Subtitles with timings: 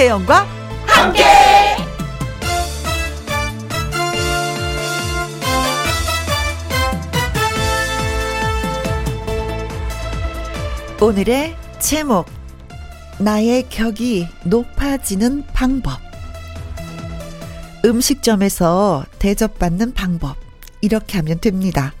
[0.00, 0.46] 김혜영과
[0.86, 1.24] 함께.
[11.02, 12.24] 오늘의 제목
[13.18, 16.00] 나의 격이 높아지는 방법
[17.84, 20.36] 음식점에서 대접받는 방법
[20.80, 21.92] 이렇게 하면 됩니다.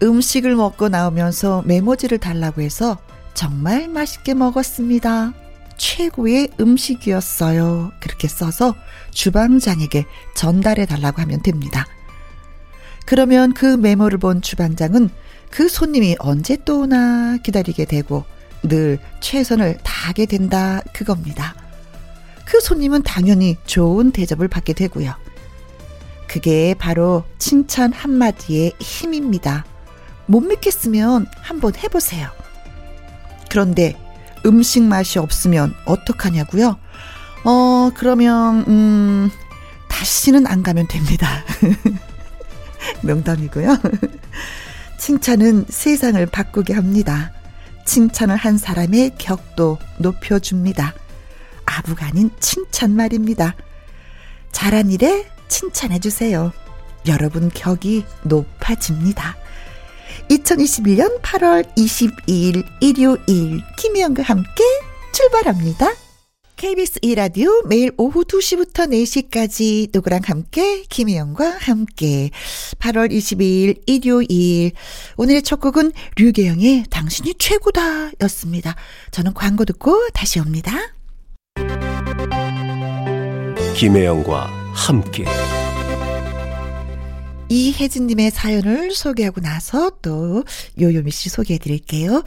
[0.00, 2.98] 음식을 먹고 나오면서 메모지를 달라고 해서
[3.34, 5.39] 정말 맛있게 먹었습니다.
[5.80, 7.92] 최고의 음식이었어요.
[8.00, 8.74] 그렇게 써서
[9.12, 11.86] 주방장에게 전달해 달라고 하면 됩니다.
[13.06, 15.08] 그러면 그 메모를 본 주방장은
[15.50, 18.24] 그 손님이 언제 또 오나 기다리게 되고
[18.62, 21.54] 늘 최선을 다하게 된다 그겁니다.
[22.44, 25.14] 그 손님은 당연히 좋은 대접을 받게 되고요.
[26.28, 29.64] 그게 바로 칭찬 한마디의 힘입니다.
[30.26, 32.28] 못 믿겠으면 한번 해보세요.
[33.48, 33.96] 그런데
[34.46, 36.78] 음식 맛이 없으면 어떡하냐고요?
[37.44, 39.30] 어, 그러면, 음,
[39.88, 41.44] 다시는 안 가면 됩니다.
[43.02, 43.78] 농담이고요.
[44.98, 47.32] 칭찬은 세상을 바꾸게 합니다.
[47.84, 50.94] 칭찬을 한 사람의 격도 높여줍니다.
[51.64, 53.54] 아부가 아닌 칭찬 말입니다.
[54.52, 56.52] 잘한 일에 칭찬해주세요.
[57.06, 59.36] 여러분 격이 높아집니다.
[60.30, 64.62] 2021년 8월 22일 일요일 김희영과 함께
[65.12, 65.92] 출발합니다.
[66.54, 72.30] KBS 2라디오 매일 오후 2시부터 4시까지 누구랑 함께 김혜영과 함께
[72.78, 74.72] 8월 22일 일요일
[75.16, 78.76] 오늘의 첫 곡은 류계영의 당신이 최고다 였습니다.
[79.10, 80.72] 저는 광고 듣고 다시 옵니다.
[83.74, 84.44] 김혜영과
[84.74, 85.24] 함께
[87.50, 90.44] 이혜진님의 사연을 소개하고 나서 또
[90.80, 92.22] 요요미 씨 소개해 드릴게요.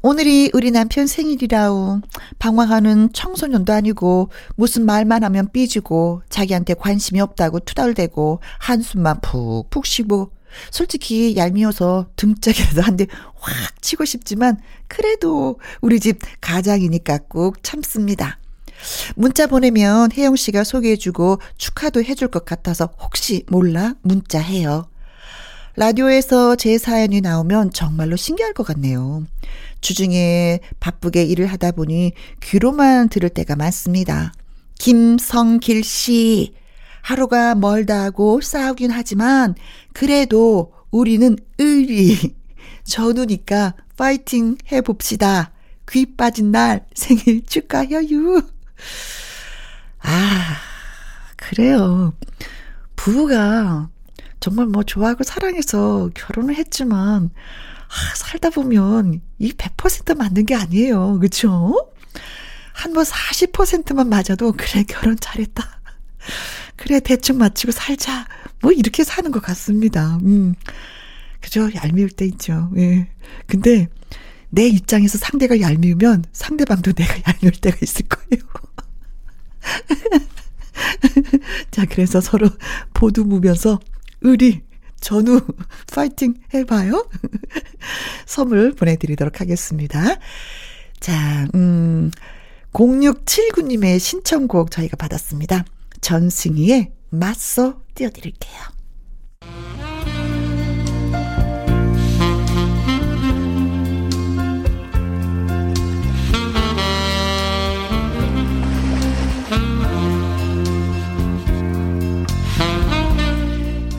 [0.00, 2.00] 오늘이 우리 남편 생일이라우.
[2.38, 10.32] 방황하는 청소년도 아니고 무슨 말만 하면 삐지고 자기한테 관심이 없다고 투덜대고 한숨만 푹푹 쉬고
[10.70, 13.06] 솔직히 얄미워서 등짝이라도 한 대
[13.44, 14.58] 확 치고 싶지만
[14.88, 18.38] 그래도 우리 집 가장이니까 꼭 참습니다.
[19.14, 24.88] 문자 보내면 혜영 씨가 소개해주고 축하도 해줄 것 같아서 혹시 몰라 문자 해요.
[25.76, 29.24] 라디오에서 제 사연이 나오면 정말로 신기할 것 같네요.
[29.80, 32.12] 주중에 바쁘게 일을 하다 보니
[32.42, 34.32] 귀로만 들을 때가 많습니다.
[34.78, 36.54] 김성길 씨,
[37.00, 39.54] 하루가 멀다 하고 싸우긴 하지만
[39.92, 42.34] 그래도 우리는 의리.
[42.84, 45.52] 전우니까 파이팅 해봅시다.
[45.90, 48.00] 귀 빠진 날 생일 축하해요.
[50.00, 50.56] 아,
[51.36, 52.14] 그래요.
[52.96, 53.88] 부부가
[54.40, 57.30] 정말 뭐 좋아하고 사랑해서 결혼을 했지만,
[57.88, 61.18] 아, 살다 보면 이 100% 맞는 게 아니에요.
[61.20, 61.90] 그쵸?
[62.72, 65.80] 한 번 40%만 맞아도, 그래, 결혼 잘했다.
[66.76, 68.26] 그래, 대충 맞추고 살자.
[68.60, 70.18] 뭐, 이렇게 사는 것 같습니다.
[70.22, 70.54] 음.
[71.40, 71.68] 그죠?
[71.74, 72.70] 얄미울 때 있죠.
[72.76, 73.08] 예.
[73.46, 73.88] 근데,
[74.50, 78.42] 내 입장에서 상대가 얄미우면 상대방도 내가 얄미울 때가 있을 거예요.
[81.70, 82.48] 자, 그래서 서로
[82.94, 83.80] 보듬으면서
[84.20, 84.62] 의리,
[85.00, 85.40] 전후,
[85.92, 87.08] 파이팅 해봐요.
[88.26, 90.16] 선물 보내드리도록 하겠습니다.
[91.00, 92.10] 자, 음,
[92.72, 95.64] 0679님의 신청곡 저희가 받았습니다.
[96.00, 98.81] 전승희의 맞서 띄워드릴게요.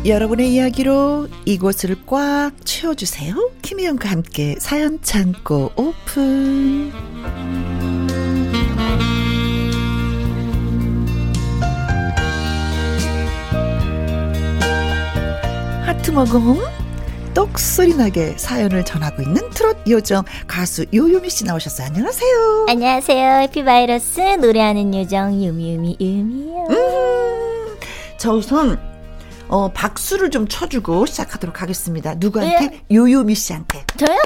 [0.05, 3.51] 여러분의 이야기로 이곳을 꽉 채워주세요.
[3.61, 6.91] 김희영과 함께 사연 창고 오픈.
[15.85, 16.57] 하트 먹음
[17.33, 21.87] 똑소리 나게 사연을 전하고 있는 트롯 요정 가수 요요미 씨 나오셨어요.
[21.87, 22.65] 안녕하세요.
[22.67, 23.31] 안녕하세요.
[23.43, 26.67] 해피바이러스 노래하는 요정 유미유미 유미요.
[26.69, 27.77] 음,
[28.17, 28.92] 저 우선
[29.53, 32.15] 어, 박수를 좀 쳐주고 시작하도록 하겠습니다.
[32.15, 32.67] 누구한테?
[32.69, 32.81] 네.
[32.91, 33.85] 요요미 씨한테.
[33.99, 34.17] 저요?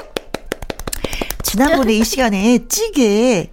[1.42, 3.50] 지난번에 이 시간에 찌개,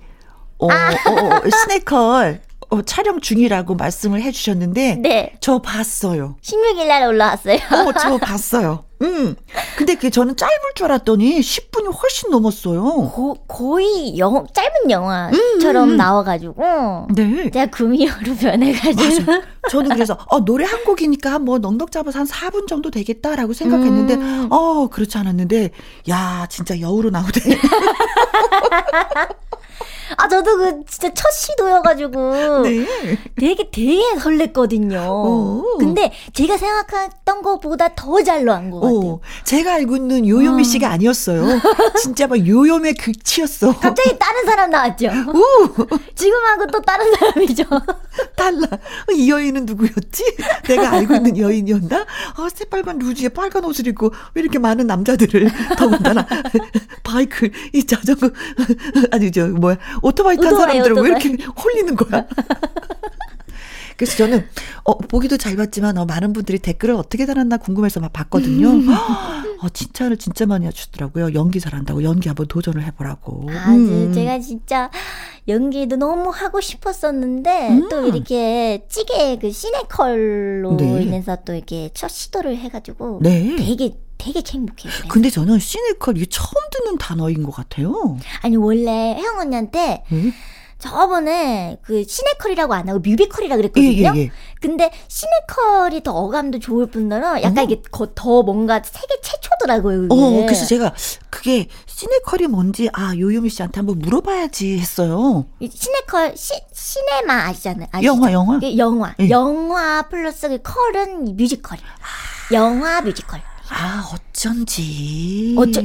[0.57, 0.92] 어, 아.
[0.92, 5.33] 어, 어, 스네컬, 어, 촬영 중이라고 말씀을 해주셨는데, 네.
[5.42, 6.38] 저 봤어요.
[6.42, 7.57] 16일 날 올라왔어요.
[7.57, 8.85] 어, 저 봤어요.
[9.01, 9.36] 음.
[9.77, 12.83] 근데 그 저는 짧을 줄 알았더니 10분이 훨씬 넘었어요.
[12.83, 15.97] 고, 거의 영, 짧은 영화처럼 음, 음.
[15.97, 17.07] 나와가지고.
[17.15, 17.50] 네.
[17.51, 19.31] 제가 구미호로 변해가지고.
[19.31, 19.42] 맞아.
[19.69, 24.47] 저는 그래서, 어, 노래 한 곡이니까 뭐 넉넉 잡아서 한 4분 정도 되겠다라고 생각했는데, 음.
[24.51, 25.71] 어, 그렇지 않았는데,
[26.09, 27.31] 야, 진짜 여우로 나오네.
[30.17, 32.62] 아, 저도 그 진짜 첫 시도여가지고.
[32.63, 32.85] 네.
[33.38, 35.07] 되게, 되게 설렜거든요.
[35.09, 35.77] 오.
[35.77, 38.95] 근데 제가 생각했던 것보다 더 잘 나온 것 같아요.
[38.97, 39.21] 오.
[39.44, 40.63] 제가 알고 있는 요요미 어.
[40.63, 41.45] 씨가 아니었어요.
[42.01, 43.77] 진짜 막 요요미의 극치였어.
[43.77, 45.07] 갑자기 다른 사람 나왔죠.
[45.07, 45.69] 오.
[46.15, 47.63] 지금하고 또 다른 사람이죠.
[48.35, 48.67] 달라.
[49.13, 50.38] 이 여인은 누구였지?
[50.67, 52.06] 내가 알고 있는 여인이었나?
[52.35, 56.25] 아, 새빨간 루즈에 빨간 옷을 입고 왜 이렇게 많은 남자들을 더군다나
[57.03, 58.29] 바이크, 이 자전거,
[59.12, 61.12] 아니, 저, 뭐야, 오토바이 탄 사람들을 오토바이.
[61.12, 62.25] 왜 이렇게 홀리는 거야?
[63.98, 64.46] 그래서 저는
[64.84, 68.68] 어, 보기도 잘 봤지만 어, 많은 분들이 댓글을 어떻게 달았나 궁금해서 막 봤거든요.
[68.68, 68.90] 음.
[69.62, 71.34] 어, 칭찬을 진짜 많이 해주더라고요.
[71.34, 73.48] 연기 잘한다고 연기 한번 도전을 해보라고.
[73.50, 74.12] 아, 음.
[74.13, 74.92] 제가 진짜
[75.48, 77.90] 연기도 너무 하고 싶었었는데 음.
[77.90, 81.04] 또 이렇게 찌개 그 시네컬로 네.
[81.04, 83.56] 인해서 또 이렇게 첫 시도를 해가지고 네.
[83.58, 84.91] 되게 되게 행복해요.
[84.91, 85.07] 그래서.
[85.07, 88.17] 근데 저는 시네컬 이 처음 듣는 단어인 것 같아요.
[88.41, 90.33] 아니 원래 혜영 언니한테 음?
[90.77, 93.88] 저번에 그 시네컬이라고 안 하고 뮤비컬이라 그랬거든요.
[93.88, 94.31] 예, 예, 예.
[94.59, 97.63] 근데 시네컬이 더 어감도 좋을 뿐더러 약간 어.
[97.63, 97.81] 이게
[98.13, 100.09] 더 뭔가 세계 최초더라고요.
[100.09, 100.13] 그게.
[100.13, 100.94] 어, 그래서 제가
[101.29, 105.45] 그게 시네컬이 뭔지 아 요요미 씨한테 한번 물어봐야지 했어요.
[105.62, 107.88] 시네컬 시 시네마 아시잖아요.
[107.91, 108.07] 아시죠?
[108.07, 108.59] 영화 영화.
[108.77, 109.29] 영화 예.
[109.29, 111.77] 영화 플러스 그 컬은 뮤지컬.
[111.79, 112.53] 아.
[112.53, 113.41] 영화 뮤지컬.
[113.69, 115.56] 아, 어쩐지.
[115.57, 115.81] 어쩌,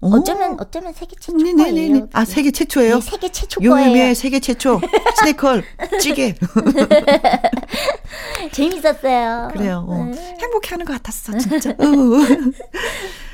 [0.00, 2.06] 어쩌면, 어쩌면 세계 최초 네네네.
[2.12, 3.00] 아, 세계 최초예요?
[3.00, 3.86] 네, 세계 최초 거예요.
[3.88, 4.80] 요즘에 세계 최초.
[5.18, 5.64] 시네컬,
[6.00, 6.34] 찌개.
[8.52, 9.48] 재밌었어요.
[9.52, 9.84] 그래요.
[9.88, 10.04] 어.
[10.04, 10.36] 네.
[10.40, 11.74] 행복해 하는 것 같았어, 진짜.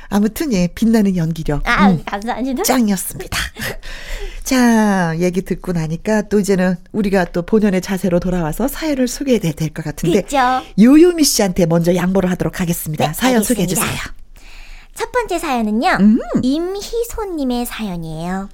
[0.09, 1.61] 아무튼 예 빛나는 연기력.
[1.67, 2.63] 아 음, 감사합니다.
[2.63, 3.37] 짱이었습니다.
[4.43, 9.83] 자 얘기 듣고 나니까 또 이제는 우리가 또 본연의 자세로 돌아와서 사연을 소개해야 될 것
[9.83, 10.37] 같은데 그쵸?
[10.79, 13.07] 요요미 씨한테 먼저 양보를 하도록 하겠습니다.
[13.07, 13.87] 네, 사연 소개해 주세요.
[14.93, 16.19] 첫 번째 사연은요 음.
[16.41, 18.49] 임희소님의 사연이에요.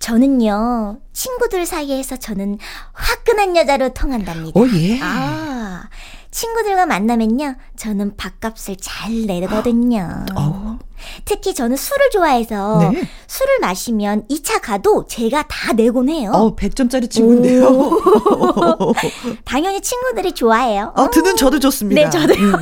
[0.00, 2.56] 저는요, 친구들 사이에서 저는
[2.94, 4.58] 화끈한 여자로 통한답니다.
[4.58, 4.98] 오, 예.
[5.02, 5.84] 아,
[6.30, 10.24] 친구들과 만나면요, 저는 밥값을 잘 내거든요.
[10.36, 10.78] 어.
[11.24, 13.02] 특히 저는 술을 좋아해서 네.
[13.26, 16.30] 술을 마시면 2차 가도 제가 다 내곤 해요.
[16.32, 17.90] 어, 100점짜리 친구인데요.
[19.44, 20.92] 당연히 친구들이 좋아해요.
[20.96, 22.02] 어, 듣는 저도 좋습니다.
[22.02, 22.52] 네, 저도요.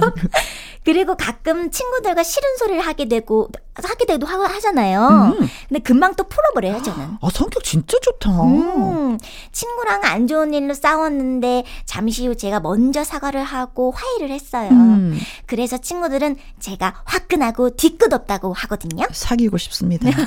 [0.88, 0.93] 음.
[0.93, 5.37] 그리고 가끔 친구들과 싫은 소리를 하게 되고 하게 되도 하잖아요.
[5.38, 5.49] 음.
[5.69, 7.19] 근데 금방 또 풀어버려요, 저는.
[7.20, 8.31] 아, 성격 진짜 좋다.
[8.43, 9.19] 음,
[9.52, 14.70] 친구랑 안 좋은 일로 싸웠는데 잠시 후 제가 먼저 사과를 하고 화해를 했어요.
[14.70, 15.20] 음.
[15.46, 19.06] 그래서 친구들은 제가 화끈하고 뒤끝 없다고 하거든요.
[19.12, 20.11] 사귀고 싶습니다.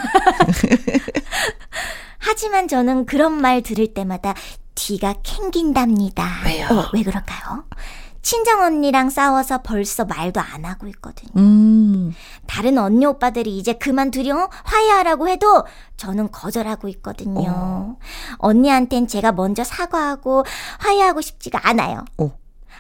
[2.20, 4.36] 하지만 저는 그런 말 들을 때마다
[4.76, 6.42] 뒤가 캥긴답니다.
[6.46, 6.68] 왜요?
[6.72, 7.66] 어, 왜 그럴까요?
[8.22, 11.32] 친정 언니랑 싸워서 벌써 말도 안 하고 있거든요.
[11.38, 12.14] 음.
[12.48, 14.50] 다른 언니 오빠들이 이제 그만 두려 어?
[14.64, 15.66] 화해하라고 해도
[15.98, 17.44] 저는 거절하고 있거든요.
[17.48, 17.98] 어.
[18.38, 20.44] 언니한텐 제가 먼저 사과하고
[20.80, 22.06] 화해하고 싶지가 않아요.
[22.18, 22.32] 어.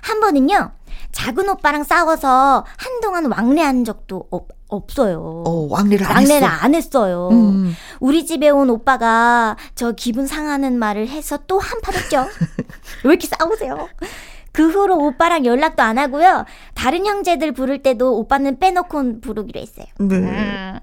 [0.01, 0.71] 한 번은요,
[1.11, 5.43] 작은 오빠랑 싸워서 한동안 왕래한 적도 없, 없어요.
[5.45, 6.63] 어, 왕래를 안 왕래를 했어.
[6.63, 7.29] 안 했어요.
[7.31, 7.75] 음.
[7.99, 12.25] 우리 집에 온 오빠가 저 기분 상하는 말을 해서 또 한판 했죠.
[13.03, 13.89] 왜 이렇게 싸우세요?
[14.51, 16.45] 그 후로 오빠랑 연락도 안 하고요.
[16.75, 19.85] 다른 형제들 부를 때도 오빠는 빼놓고 부르기로 했어요.
[19.99, 20.15] 네.
[20.15, 20.79] 음.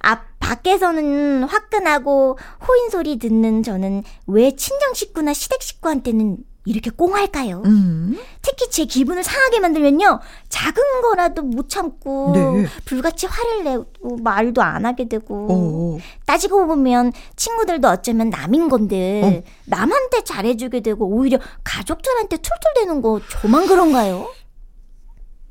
[0.00, 7.62] 아, 밖에서는 화끈하고 호인 소리 듣는 저는 왜 친정 식구나 시댁 식구한테는 이렇게 꽁할까요?
[7.64, 8.18] 음.
[8.42, 10.20] 특히 제 기분을 상하게 만들면요.
[10.50, 12.66] 작은 거라도 못 참고 네.
[12.84, 15.98] 불같이 화를 내고 말도 안 하게 되고 어.
[16.26, 19.50] 따지고 보면 친구들도 어쩌면 남인 건데 어.
[19.64, 24.28] 남한테 잘해주게 되고 오히려 가족들한테 툴툴대는 거 저만 그런가요?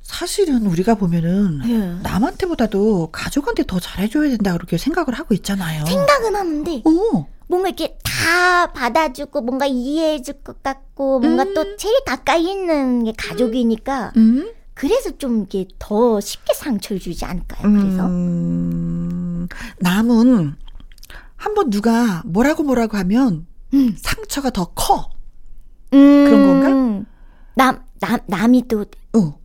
[0.03, 2.01] 사실은 우리가 보면은 예.
[2.07, 5.83] 남한테보다도 가족한테 더 잘해줘야 된다 그렇게 생각을 하고 있잖아요.
[5.86, 7.27] 생각은 하는데 어.
[7.47, 11.53] 뭔가 이렇게 다 받아주고 뭔가 이해해줄 것 같고 뭔가 음.
[11.53, 14.51] 또 제일 가까이 있는 게 가족이니까 음.
[14.73, 17.61] 그래서 좀 이게 더 쉽게 상처를 주지 않을까요?
[17.71, 19.47] 그래서 음.
[19.79, 20.55] 남은
[21.35, 23.95] 한번 누가 뭐라고 뭐라고 하면 음.
[23.97, 25.09] 상처가 더 커.
[25.89, 27.05] 그런 건가?
[27.55, 28.81] 남, 남, 남이 또,
[29.13, 29.39] 어.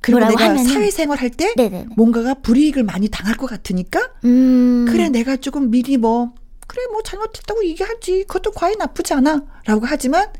[0.00, 1.54] 그리고 내가 하면은, 사회생활 할 때
[1.96, 4.84] 뭔가가 불이익을 많이 당할 것 같으니까 음.
[4.88, 6.34] 그래 내가 조금 미리 뭐
[6.74, 10.32] 그래 뭐 잘못했다고 얘기하지 그것도 과연 나쁘지 않아 라고 하지만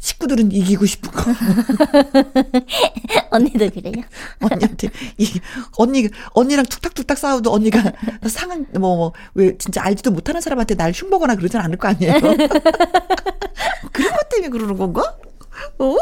[0.00, 1.30] 식구들은 이기고 싶은 거.
[3.30, 4.04] 언니도 그래요?
[4.42, 5.40] 언니한테, 이,
[5.78, 7.80] 언니, 언니랑 툭탁툭탁 싸워도 언니가
[8.28, 12.20] 상한, 뭐, 뭐, 왜, 진짜 알지도 못하는 사람한테 날 흉보거나 그러진 않을 거 아니에요?
[13.92, 15.16] 그런 것 때문에 그러는 건가?
[15.78, 15.96] 어?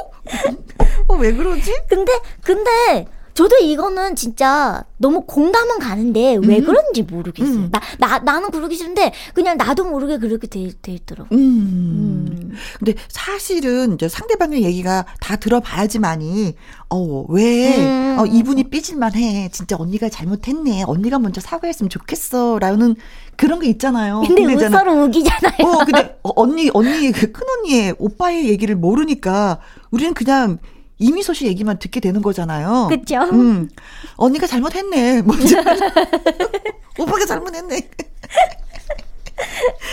[1.06, 1.72] 어, 왜 그러지?
[1.88, 6.64] 근데, 근데, 저도 이거는 진짜 너무 공감은 가는데 왜 음.
[6.64, 7.54] 그런지 모르겠어요.
[7.54, 7.70] 음.
[7.72, 11.34] 나, 나, 나는 그러기 싫은데 그냥 나도 모르게 그렇게 돼, 돼 있더라고.
[11.34, 11.38] 음.
[11.38, 12.52] 음.
[12.78, 16.54] 근데 사실은 이제 상대방의 얘기가 다 들어봐야지만이
[16.90, 18.16] 어, 왜 음.
[18.18, 19.48] 어, 이분이 삐질만 해.
[19.50, 20.84] 진짜 언니가 잘못했네.
[20.86, 22.58] 언니가 먼저 사과했으면 좋겠어.
[22.58, 22.94] 라는
[23.36, 24.22] 그런 게 있잖아요.
[24.26, 25.54] 근데 우, 저는 서로 우기잖아요.
[25.64, 29.58] 어, 근데 어, 언니, 언니, 그 큰 언니의 오빠의 얘기를 모르니까
[29.90, 30.58] 우리는 그냥
[31.02, 32.88] 이미소 씨 얘기만 듣게 되는 거잖아요.
[32.88, 33.16] 그쵸?
[33.32, 33.68] 음,
[34.16, 35.22] 언니가 잘못했네.
[35.22, 35.58] 먼저.
[36.98, 37.90] 오빠가 잘못했네.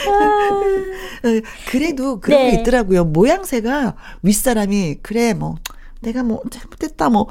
[0.07, 2.51] 어, 그래도 그런 네.
[2.51, 3.05] 게 있더라고요.
[3.05, 5.55] 모양새가 윗사람이, 그래, 뭐,
[6.01, 7.27] 내가 뭐, 잘못했다, 뭐,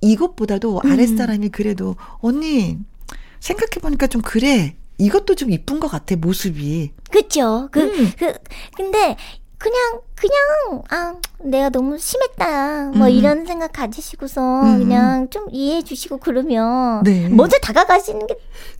[0.00, 0.92] 이것보다도 음.
[0.92, 2.78] 아랫사람이 그래도, 언니,
[3.40, 4.76] 생각해보니까 좀 그래.
[4.98, 6.92] 이것도 좀 이쁜 것 같아, 모습이.
[7.10, 7.68] 그쵸?
[7.72, 8.12] 그, 음.
[8.16, 8.32] 그,
[8.76, 9.16] 근데
[9.58, 12.90] 그냥, 그냥, 아, 내가 너무 심했다.
[12.90, 13.10] 뭐 음.
[13.10, 14.78] 이런 생각 가지시고서 음.
[14.78, 17.28] 그냥 좀 이해해 주시고 그러면 네.
[17.28, 18.36] 먼저 다가가시는 게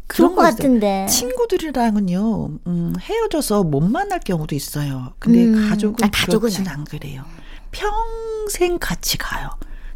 [0.09, 0.43] 좋을 것.
[0.43, 1.07] 같은데.
[1.09, 5.15] 친구들이랑은요, 음, 헤어져서 못 만날 경우도 있어요.
[5.19, 5.69] 근데 음.
[5.69, 7.25] 가족은, 아, 가족은 그렇진 안 그래요.
[7.71, 9.51] 평생 같이 가요.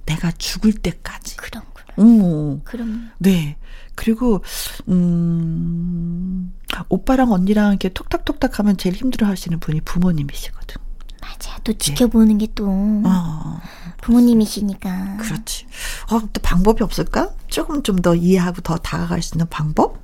[0.06, 1.36] 내가 죽을 때까지.
[1.36, 2.08] 그럼, 그럼.
[2.08, 3.10] 음, 그럼.
[3.18, 3.56] 네.
[4.00, 4.42] 그리고,
[4.88, 6.52] 음,
[6.88, 10.76] 오빠랑 언니랑 이렇게 톡탁톡탁 하면 제일 힘들어 하시는 분이 부모님이시거든.
[11.20, 11.58] 맞아.
[11.64, 13.02] 또 지켜보는 게또 네.
[13.04, 13.60] 어,
[14.00, 15.18] 부모님이시니까.
[15.18, 15.66] 그렇지.
[16.10, 17.30] 어, 또 방법이 없을까?
[17.48, 19.98] 조금 좀 더 이해하고 더 다가갈 수 있는 방법?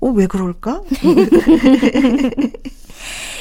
[0.00, 0.82] 어, 왜 그럴까?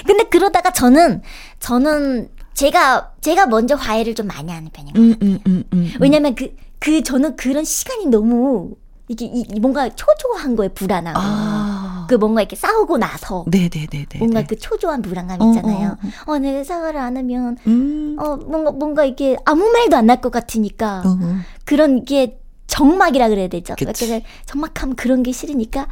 [0.08, 1.22] 근데 그러다가 저는,
[1.60, 5.08] 저는 제가, 제가 먼저 화해를 좀 많이 하는 편인 거예요.
[5.10, 5.94] 음, 음, 음, 음.
[6.00, 8.76] 왜냐면 그, 그, 저는 그런 시간이 너무,
[9.08, 11.20] 이게, 이, 이 뭔가 초조한 거에 불안하고.
[11.22, 12.08] 아.
[12.10, 13.46] 그 뭔가 이렇게 싸우고 나서.
[13.48, 14.08] 네네네네.
[14.20, 15.98] 뭔가 그 초조한 불안감 어, 있잖아요.
[16.28, 18.16] 어, 어, 내가 사과를 안 하면, 음.
[18.20, 21.04] 어, 뭔가, 뭔가 이게 아무 말도 안 날 것 같으니까.
[21.06, 21.36] 어, 어.
[21.66, 23.76] 그런 게 정막이라 그래야 되죠.
[23.78, 25.88] 그러니까 정막하면 그런 게 싫으니까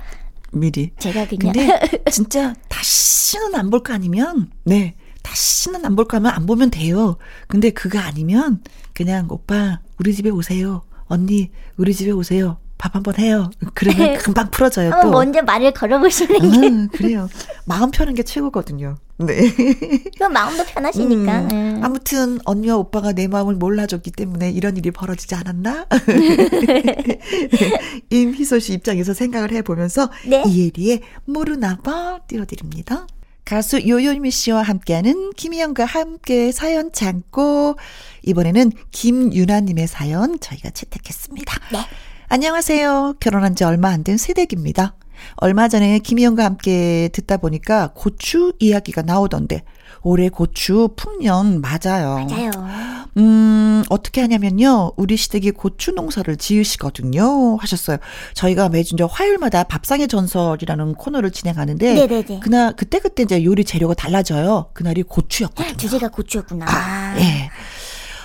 [0.52, 0.92] 미리.
[1.00, 1.54] 제가 그냥.
[1.54, 1.80] 근데
[2.12, 7.18] 진짜 다시는 안 볼 거 아니면 네 다시는 안 볼거 하면 안 보면 돼요.
[7.48, 8.62] 근데 그거 아니면
[8.94, 10.82] 그냥 오빠 우리 집에 오세요.
[11.06, 12.58] 언니 우리 집에 오세요.
[12.84, 13.50] 밥 한번 해요.
[13.76, 15.10] 그러면 금방 풀어져요 또.
[15.10, 17.30] 먼저 말을 걸어보시는 게, 음, 그래요.
[17.64, 18.98] 마음 편한 게 최고거든요.
[19.20, 19.54] 네.
[20.18, 21.40] 그럼 마음도 편하시니까.
[21.44, 21.80] 음, 음.
[21.82, 25.86] 아무튼 언니와 오빠가 내 마음을 몰라줬기 때문에 이런 일이 벌어지지 않았나?
[28.12, 30.44] 임희소 씨 입장에서 생각을 해보면서 네.
[30.46, 33.08] 이혜리의 모르나 봐 띄워드립니다.
[33.46, 37.78] 가수 요요미 씨와 함께하는 김희영과 함께 사연 참고
[38.24, 41.60] 이번에는 김유나님의 사연 저희가 채택했습니다.
[41.72, 41.80] 네.
[42.38, 43.18] 안녕하세요.
[43.20, 44.96] 결혼한 지 얼마 안 된 새댁입니다.
[45.36, 49.64] 얼마 전에 김희영과 함께 듣다 보니까 고추 이야기가 나오던데
[50.02, 52.26] 올해 고추 풍년 맞아요.
[52.28, 52.50] 맞아요.
[53.18, 54.94] 음, 어떻게 하냐면요.
[54.98, 57.58] 우리 시댁이 고추 농사를 지으시거든요.
[57.58, 57.98] 하셨어요.
[58.34, 62.40] 저희가 매주 이제 화요일마다 밥상의 전설이라는 코너를 진행하는데 네네네.
[62.40, 64.72] 그날 그때 그때 이제 요리 재료가 달라져요.
[64.74, 65.78] 그날이 고추였거든요.
[65.78, 66.66] 주제가 고추였구나.
[66.68, 67.52] 아, 예.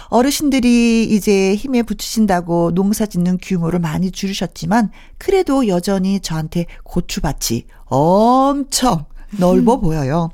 [0.08, 9.04] 어르신들이 이제 힘에 붙이신다고 농사 짓는 규모를 많이 줄이셨지만 그래도 여전히 저한테 고추밭이 엄청
[9.38, 10.30] 넓어 보여요.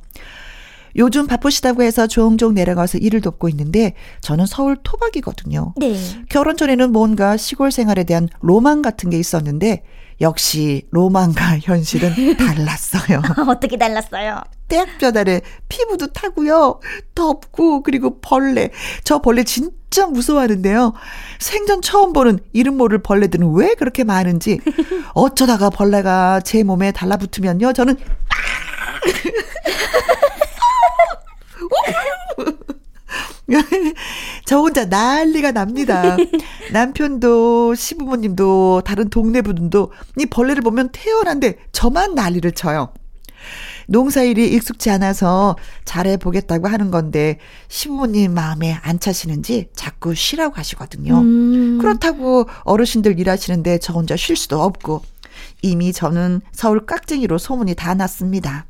[0.96, 5.74] 요즘 바쁘시다고 해서 종종 내려가서 일을 돕고 있는데 저는 서울 토박이거든요.
[5.76, 5.96] 네.
[6.28, 9.82] 결혼 전에는 뭔가 시골 생활에 대한 로망 같은 게 있었는데
[10.20, 13.20] 역시 로망과 현실은 달랐어요.
[13.48, 14.40] 어떻게 달랐어요?
[14.68, 16.80] 떼약볕 아래 피부도 타고요.
[17.14, 18.70] 덥고 그리고 벌레.
[19.02, 20.94] 저 벌레 진짜 무서워하는데요.
[21.40, 24.60] 생전 처음 보는 이름 모를 벌레들은 왜 그렇게 많은지
[25.12, 27.72] 어쩌다가 벌레가 제 몸에 달라붙으면요.
[27.72, 27.96] 저는
[34.46, 36.16] 저 혼자 난리가 납니다.
[36.72, 42.92] 남편도 시부모님도 다른 동네 분도 이 벌레를 보면 태어난데 저만 난리를 쳐요.
[43.86, 51.18] 농사일이 익숙치 않아서 잘해보겠다고 하는 건데 시부모님 마음에 안 차시는지 자꾸 쉬라고 하시거든요.
[51.18, 51.78] 음.
[51.78, 55.02] 그렇다고 어르신들 일하시는데 저 혼자 쉴 수도 없고
[55.62, 58.66] 이미 저는 서울 깍쟁이로 소문이 다 났습니다.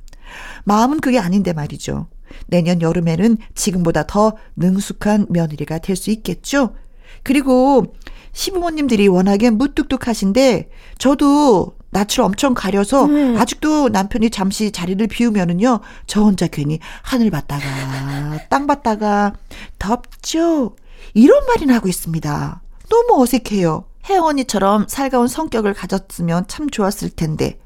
[0.65, 2.09] 마음은 그게 아닌데 말이죠.
[2.47, 6.75] 내년 여름에는 지금보다 더 능숙한 며느리가 될 수 있겠죠?
[7.23, 7.95] 그리고
[8.33, 13.37] 시부모님들이 워낙에 무뚝뚝하신데 저도 낯을 엄청 가려서 음.
[13.39, 17.65] 아직도 남편이 잠시 자리를 비우면은요 저 혼자 괜히 하늘 봤다가
[18.51, 19.35] 땅 봤다가
[19.79, 20.75] 덥죠
[21.15, 22.61] 이런 말이나 하고 있습니다
[22.91, 27.61] 너무 어색해요 혜영 언니처럼 살가운 성격을 가졌으면 참 좋았을 텐데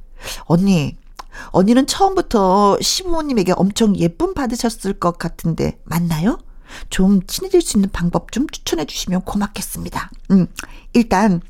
[0.45, 0.97] 언니
[1.47, 6.39] 언니는 처음부터 시부모님에게 엄청 예쁨 받으셨을 것 같은데 맞나요?
[6.91, 10.11] 좀 친해질 수 있는 방법 좀 추천해 주시면 고맙겠습니다.
[10.31, 10.47] 음,
[10.93, 11.41] 일단,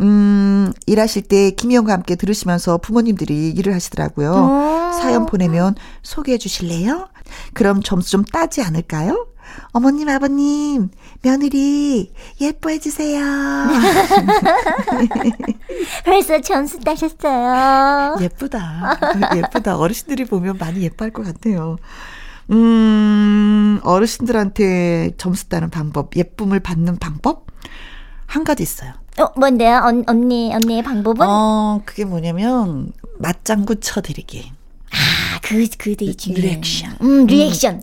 [0.00, 4.32] 음, 일하실 때 김희영과 함께 들으시면서 부모님들이 일을 하시더라고요.
[4.32, 4.92] 어.
[4.92, 7.08] 사연 보내면 소개해 주실래요?
[7.54, 9.26] 그럼 점수 좀 따지 않을까요?
[9.72, 10.90] 어머님, 아버님,
[11.22, 13.20] 며느리, 예뻐해 주세요.
[16.04, 18.16] 벌써 점수 따셨어요.
[18.20, 18.98] 예쁘다.
[19.36, 19.76] 예쁘다.
[19.76, 21.76] 어르신들이 보면 많이 예뻐할 것 같아요.
[22.50, 27.46] 음, 어르신들한테 점수 따는 방법, 예쁨을 받는 방법?
[28.26, 28.92] 한 가지 있어요.
[29.18, 29.80] 어, 뭔데요?
[29.84, 31.26] 언, 언니, 언니의 방법은?
[31.26, 34.52] 어, 그게 뭐냐면, 맞장구 쳐드리기.
[34.92, 36.42] 아, 그, 그 되게 중요해.
[36.42, 36.96] 리액션.
[37.02, 37.82] 음, 리액션.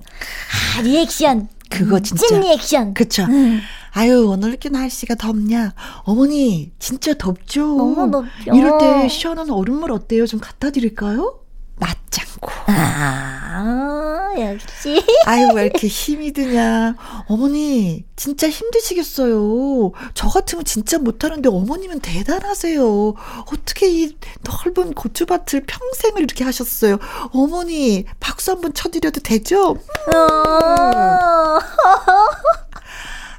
[0.78, 1.50] 아, 리액션.
[1.76, 2.28] 그거 음, 진짜.
[2.28, 2.94] 찐 리액션.
[2.94, 3.24] 그쵸.
[3.24, 3.60] 음.
[3.92, 5.74] 아유, 오늘 이렇게 날씨가 덥냐.
[6.04, 7.62] 어머니, 진짜 덥죠?
[7.78, 8.56] 너무 덥죠.
[8.56, 10.26] 이럴 때 시원한 얼음물 어때요?
[10.26, 11.40] 좀 갖다 드릴까요?
[11.78, 12.48] 맞장구.
[12.68, 15.04] 아, 역시.
[15.26, 16.96] 아유, 왜 이렇게 힘이 드냐.
[17.28, 19.92] 어머니, 진짜 힘드시겠어요.
[20.14, 23.14] 저 같으면 진짜 못하는데 어머님은 대단하세요.
[23.52, 26.98] 어떻게 이 넓은 고추밭을 평생을 이렇게 하셨어요.
[27.34, 29.72] 어머니, 박수 한번 쳐드려도 되죠?
[30.14, 31.60] 어.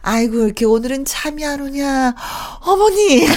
[0.03, 2.15] 아이고, 이렇게 오늘은 잠이 안 오냐.
[2.61, 3.27] 어머니!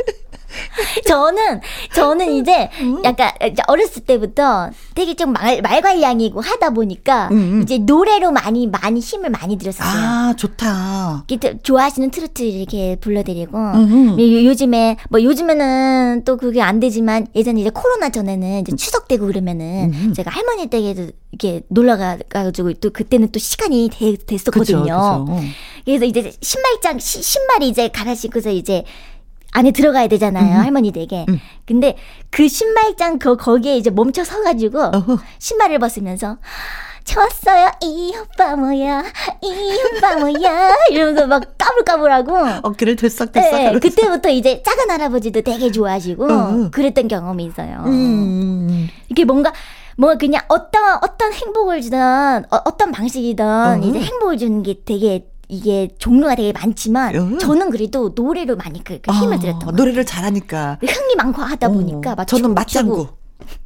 [1.07, 1.61] 저는,
[1.93, 2.69] 저는 이제
[3.03, 7.61] 약간 이제 어렸을 때부터 되게 좀 말, 말괄량이고 하다 보니까 음, 음.
[7.63, 10.03] 이제 노래로 많이, 많이 힘을 많이 들었었어요.
[10.03, 11.25] 아, 좋다.
[11.63, 14.19] 좋아하시는 트로트 이렇게 불러드리고 음, 음.
[14.19, 19.25] 요- 요즘에 뭐 요즘에는 또 그게 안 되지만 예전에 이제 코로나 전에는 이제 추석 되고
[19.27, 20.13] 그러면은 음.
[20.13, 25.25] 제가 할머니 댁에도 이렇게 놀러 가가지고 또 그때는 또 시간이 되, 그쵸, 됐었거든요.
[25.25, 25.39] 그쵸.
[25.85, 28.83] 그래서 이제 신발장 시- 신발이 이제 갈아 신고서 이제
[29.51, 31.25] 안에 들어가야 되잖아요 할머니 댁에.
[31.29, 31.39] 음.
[31.65, 31.97] 근데
[32.29, 35.19] 그 신발장 거 거기에 이제 멈춰 서 가지고 어허.
[35.39, 36.37] 신발을 벗으면서
[37.03, 39.03] 좋았어요 이 오빠 뭐야
[39.41, 42.33] 이 오빠 뭐야 이러면서 막 까불까불하고
[42.63, 43.51] 어깨를 들썩들썩.
[43.51, 43.79] 네.
[43.79, 46.71] 그때부터 이제 작은 할아버지도 되게 좋아하시고 응.
[46.71, 47.83] 그랬던 경험이 있어요.
[47.87, 48.87] 음.
[49.09, 49.51] 이게 뭔가
[49.97, 51.99] 뭐 그냥 어떤 어떤 행복을 주든
[52.49, 53.83] 어, 떤 방식이든 응.
[53.83, 57.37] 이제 행복을 주는 게 되게 이게 종류가 되게 많지만 응.
[57.37, 59.77] 저는 그래도 노래로 많이 그, 그 힘을 아, 들였던 것 같아요.
[59.77, 60.79] 노래를 잘하니까.
[60.81, 63.07] 흥이 많고 하다 보니까 어, 막 저는 춤 맞장구.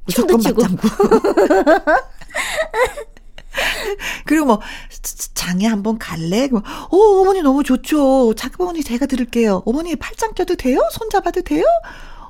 [0.10, 0.64] 춤도 추고.
[4.26, 4.60] 그리고 뭐
[5.02, 6.50] 자- 장에 한번 갈래?
[6.52, 8.34] 어 어머니 너무 좋죠.
[8.36, 9.62] 자그 어머니 제가 들을게요.
[9.66, 10.80] 어머니 팔짱 껴도 돼요?
[10.92, 11.64] 손 잡아도 돼요?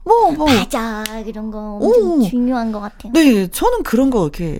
[0.03, 0.47] 뭐 뭐.
[0.47, 1.79] 맞아 이런 거.
[2.29, 3.13] 중요한 것 같아요.
[3.13, 4.59] 네, 저는 그런 거 이렇게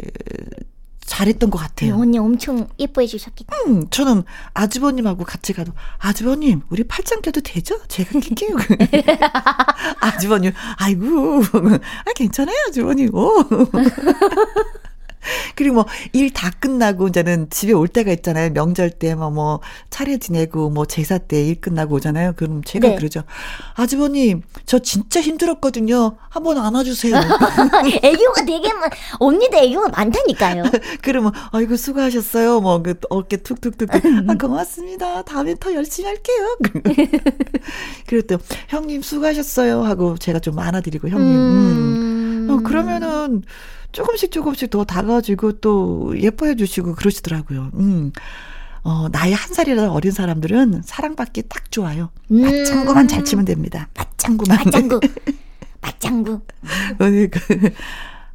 [1.16, 1.96] 잘했던 것 같아요.
[1.96, 3.56] 언니 엄청 예뻐해 주셨겠다.
[3.68, 4.24] 음, 저는
[4.54, 7.80] 아주버님하고 같이 가도 아주버님 우리 팔짱 껴도 되죠?
[7.88, 8.58] 제가 낄게요.
[10.02, 13.16] 아주버님 아이고 아 괜찮아요 아주버님.
[13.16, 13.32] 오.
[15.56, 18.50] 그리고 뭐 일 다 끝나고 이제는 집에 올 때가 있잖아요.
[18.52, 22.34] 명절 때뭐뭐 차례 지내고 뭐 제사 때 일 끝나고 오잖아요.
[22.36, 22.96] 그럼 제가 네.
[22.96, 23.24] 그러죠.
[23.76, 26.18] 아주버님 저 진짜 힘들었거든요.
[26.30, 27.16] 한번 안아주세요.
[28.04, 28.90] 애교가 되게 많
[29.20, 30.64] 언니도 애교가 많다니까요.
[31.02, 32.62] 그러면 아이고 수고하셨어요.
[32.62, 35.24] 뭐 그 어깨 툭툭툭 아 고맙습니다.
[35.24, 36.58] 다음에 더 열심히 할게요.
[38.08, 38.38] 그리고 또
[38.70, 41.28] 형님 수고하셨어요 하고 제가 좀 안아드리고 형님.
[41.36, 41.36] 음.
[41.36, 42.48] 음.
[42.50, 43.44] 어, 그러면은
[43.96, 47.72] 조금씩 조금씩 더 다가지고 또 예뻐해 주시고 그러시더라고요.
[47.76, 48.12] 음.
[48.84, 52.12] 어, 나이 한 살이라도 어린 사람들은 사랑받기 딱 좋아요.
[52.30, 52.42] 음.
[52.42, 53.88] 맞장구만 잘 치면 됩니다.
[53.96, 54.58] 맞장구만.
[54.66, 55.00] 맞장구.
[55.82, 56.42] 맞장구.
[57.00, 57.40] 오늘 그,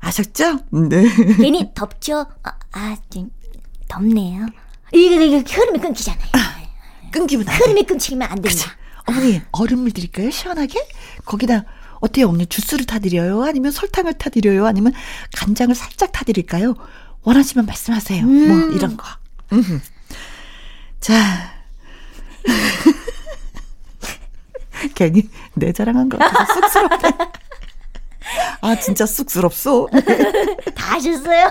[0.01, 0.61] 아셨죠?
[0.71, 1.05] 네.
[1.37, 2.27] 괜히 덥죠?
[2.43, 3.31] 아, 아, 좀
[3.87, 4.47] 덥네요.
[4.95, 6.31] 이거, 이거 흐름이 끊기잖아요.
[7.13, 7.63] 끊기면 안 돼.
[7.65, 8.65] 흐름이 끊기면 안 된다.
[9.05, 10.31] 어머니 얼음물 드릴까요?
[10.31, 10.87] 시원하게?
[11.27, 11.65] 거기다
[12.01, 13.45] 어때요 어머니 주스를 타드려요?
[13.45, 14.67] 아니면 설탕을 타드려요?
[14.67, 14.93] 아니면
[15.37, 16.75] 간장을 살짝 타드릴까요?
[17.23, 18.25] 원하시면 말씀하세요.
[18.25, 18.49] 음.
[18.49, 19.07] 뭐 이런 거.
[19.53, 19.83] 음.
[21.01, 21.15] 자.
[24.95, 27.11] 괜히 내 자랑한 거 같아서 쑥스럽네.
[28.63, 29.89] 아 진짜 쑥스럽소.
[30.75, 31.51] 다 하셨어요?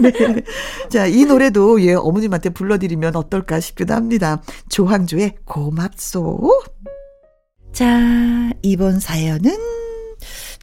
[0.90, 4.42] 자, 이 노래도 예, 어머님한테 불러드리면 어떨까 싶기도 합니다.
[4.68, 6.62] 조항조의 고맙소.
[7.82, 9.56] 자, 이번 사연은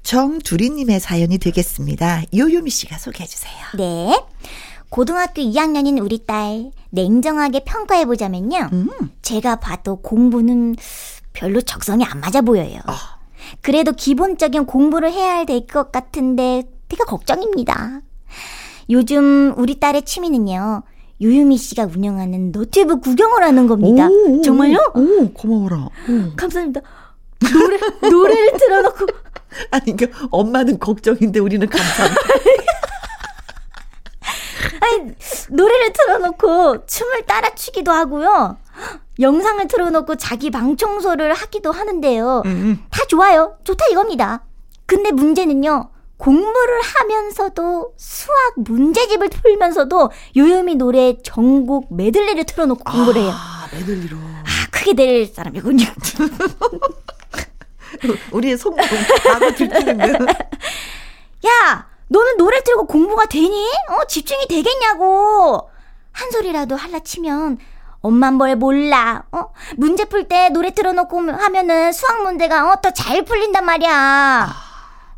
[0.04, 2.24] 정두리님의 사연이 되겠습니다.
[2.36, 3.54] 요요미 씨가 소개해 주세요.
[3.78, 4.22] 네.
[4.90, 8.70] 고등학교 2학년인 우리 딸 냉정하게 평가해 보자면요.
[8.74, 8.90] 음,
[9.22, 10.76] 제가 봐도 공부는
[11.32, 12.80] 별로 적성이 안 맞아 보여요.
[12.86, 13.20] 아.
[13.62, 18.02] 그래도 기본적인 공부를 해야 될 것 같은데 되게 걱정입니다.
[18.90, 20.84] 요즘 우리 딸의 취미는요.
[21.22, 24.10] 유유미 씨가 운영하는 너튜브 구경을 하는 겁니다.
[24.10, 24.80] 오, 오, 정말요?
[24.96, 25.78] 오, 고마워라.
[25.86, 26.36] 오.
[26.36, 26.82] 감사합니다.
[27.54, 27.78] 노래,
[28.10, 29.06] 노래를 틀어놓고
[29.72, 32.22] 아니, 그 엄마는 걱정인데 우리는 감사합니다.
[34.82, 35.12] 아니,
[35.50, 38.58] 노래를 틀어놓고 춤을 따라 추기도 하고요.
[39.20, 42.44] 영상을 틀어놓고 자기 방 청소를 하기도 하는데요.
[42.46, 43.58] 음, 다 좋아요.
[43.64, 44.44] 좋다 이겁니다.
[44.86, 45.92] 근데 문제는요.
[46.18, 53.32] 공부를 하면서도 수학 문제집을 풀면서도 요요미 노래 전곡 메들리를 틀어놓고 공부를 해요.
[53.34, 54.18] 아, 메들리로.
[54.18, 55.86] 아, 크게 될 사람이군요.
[58.32, 58.86] 우리의 성공,
[59.26, 60.00] 나도 들키는
[61.48, 63.68] 야, 너는 노래 틀고 공부가 되니?
[63.90, 65.70] 어, 집중이 되겠냐고.
[66.12, 67.58] 한 소리라도 할라 치면
[68.02, 69.24] 엄만 뭘 몰라.
[69.32, 69.52] 어?
[69.78, 74.56] 문제 풀 때 노래 틀어놓고 하면은 수학 문제가 어, 더 잘 풀린단 말이야.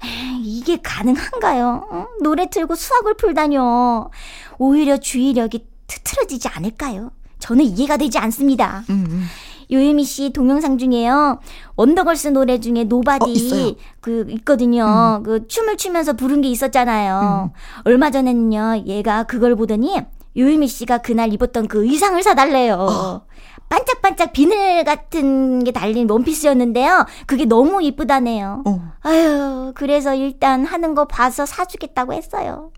[0.04, 1.88] 에이, 이게 가능한가요?
[1.92, 2.08] 어?
[2.22, 4.10] 노래 틀고 수학을 풀다뇨.
[4.58, 7.12] 오히려 주의력이 흐트러지지 않을까요?
[7.40, 8.84] 저는 이해가 되지 않습니다.
[8.90, 9.28] 음, 음.
[9.72, 11.40] 요요미 씨 동영상 중에요.
[11.76, 13.76] 원더걸스 노래 중에 어, Nobody 있어요.
[14.00, 15.22] 그 있거든요.
[15.24, 17.52] 그 춤을 추면서 부른 게 있었잖아요.
[17.84, 18.84] 얼마 전에는요.
[18.86, 20.02] 얘가 그걸 보더니
[20.38, 23.24] 요유미 씨가 그날 입었던 그 의상을 사달래요.
[23.70, 27.06] 반짝반짝 비늘 같은 게 달린 원피스였는데요.
[27.26, 28.64] 그게 너무 이쁘다네요.
[28.66, 28.92] 어.
[29.02, 32.72] 아유, 그래서 일단 하는 거 봐서 사주겠다고 했어요.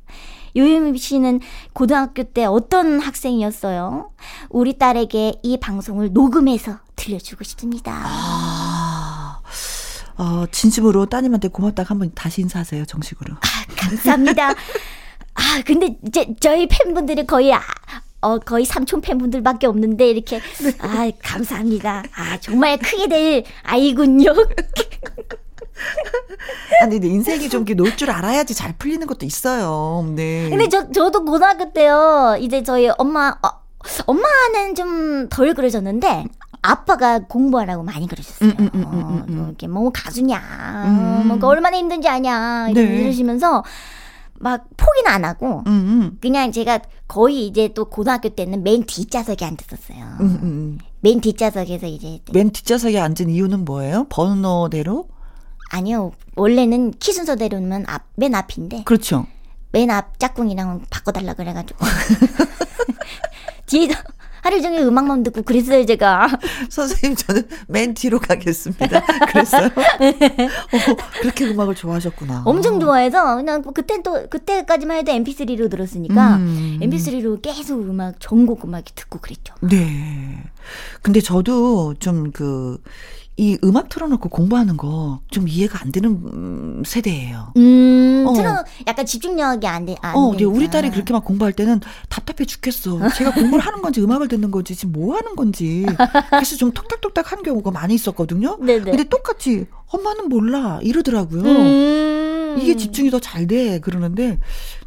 [0.55, 1.39] 요유미 씨는
[1.73, 4.12] 고등학교 때 어떤 학생이었어요?
[4.49, 8.01] 우리 딸에게 이 방송을 녹음해서 들려주고 싶습니다.
[8.05, 9.41] 아,
[10.17, 13.35] 어, 진심으로 따님한테 고맙다고 한번 다시 인사하세요, 정식으로.
[13.77, 14.49] 감사합니다.
[14.49, 17.62] 아, 근데 이제 저희 팬분들이 거의 아,
[18.21, 20.41] 어, 거의 삼촌 팬분들밖에 없는데 이렇게
[20.79, 22.03] 아, 감사합니다.
[22.13, 24.33] 아, 정말 크게 될 아이군요.
[26.81, 30.05] 아니, 근데 인생이 좀놀줄 알아야지 잘 풀리는 것도 있어요.
[30.15, 30.49] 네.
[30.49, 32.37] 근데 저 저도 고등학교 때요.
[32.39, 33.49] 이제 저희 엄마 어,
[34.05, 36.25] 엄마는 좀 덜 그러셨는데
[36.61, 38.49] 아빠가 공부하라고 많이 그러셨어요.
[38.49, 39.45] 음, 음, 음, 음, 어, 음.
[39.47, 40.37] 이렇게 뭐 가수냐,
[40.85, 41.27] 음.
[41.39, 43.01] 뭐 얼마나 힘든지 아냐 이러- 네.
[43.01, 43.63] 이러시면서
[44.41, 46.17] 막 포기는 안 하고 음, 음.
[46.21, 50.05] 그냥 제가 거의 이제 또 고등학교 때는 맨 뒷좌석에 앉았었어요.
[50.21, 50.77] 음, 음, 음.
[51.01, 54.05] 맨 뒷좌석에서 이제 맨 뒷좌석에 앉은 이유는 뭐예요?
[54.09, 55.07] 번호대로?
[55.69, 59.25] 아니요 원래는 키 순서대로는 앞, 맨 앞인데 그렇죠.
[59.71, 61.86] 맨 앞 짝꿍이랑 바꿔달라 그래가지고
[63.67, 63.89] 뒤에
[64.41, 66.27] 하루 종일 음악만 듣고 그랬어요 제가.
[66.69, 69.05] 선생님, 저는 맨 뒤로 가겠습니다.
[69.27, 69.67] 그랬어요?
[69.69, 72.43] 어, 그렇게 음악을 좋아하셨구나.
[72.45, 76.79] 엄청 좋아해서 그냥 뭐 그때 또 그때까지만 해도 MP3로 들었으니까 음.
[76.82, 79.53] MP3로 계속 음악 전곡 음악 듣고 그랬죠.
[79.62, 80.43] 네.
[81.01, 82.82] 근데 저도 좀 그,
[83.39, 87.54] 이 음악 틀어놓고 공부하는 거 좀 이해가 안 되는 음, 세대예요.
[87.56, 88.34] 음, 어.
[88.34, 89.95] 틀어 약간 집중력이 안 돼.
[90.02, 90.69] 안 어, 근데 우리.
[90.69, 92.99] 딸이 그렇게 막 공부할 때는 답답해 죽겠어.
[93.15, 95.86] 제가 공부를 하는 건지 음악을 듣는 건지 지금 뭐 하는 건지.
[96.32, 98.58] 그래서 좀 톡탁톡탁 하는 경우가 많이 있었거든요.
[98.60, 98.84] 네네.
[98.91, 101.41] 근데 똑같이 엄마는 몰라 이러더라고요.
[101.43, 102.58] 음.
[102.60, 103.80] 이게 집중이 더 잘 돼.
[103.80, 104.39] 그러는데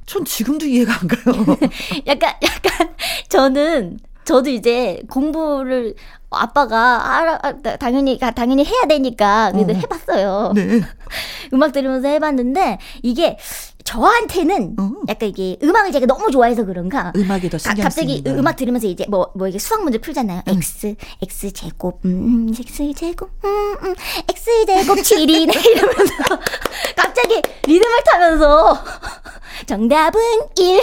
[0.06, 1.56] 전 지금도 이해가 안 가요.
[2.06, 2.94] 약간 약간
[3.28, 3.98] 저는
[4.32, 5.94] 저도 이제 공부를
[6.30, 9.76] 아빠가 알아, 아, 당연히 당연히 해야 되니까 그래도 어.
[9.76, 10.52] 해봤어요.
[10.54, 10.80] 네.
[11.52, 13.36] 음악 들으면서 해봤는데 이게
[13.84, 14.90] 저한테는 어.
[15.08, 18.86] 약간 이게 음악을 제가 너무 좋아해서 그런가 음악에 더 가- 신경 갑자기 쓰이는 음악 들으면서
[18.86, 20.40] 이제 뭐, 뭐 이게 수학 문제 풀잖아요.
[20.46, 23.94] x, x 제곱, 음, 음, x 제곱, 음, 음,
[24.30, 25.52] x 제곱 7이네.
[25.76, 26.14] 이러면서
[26.96, 28.78] 갑자기 리듬을 타면서
[29.66, 30.20] 정답은
[30.56, 30.80] 1.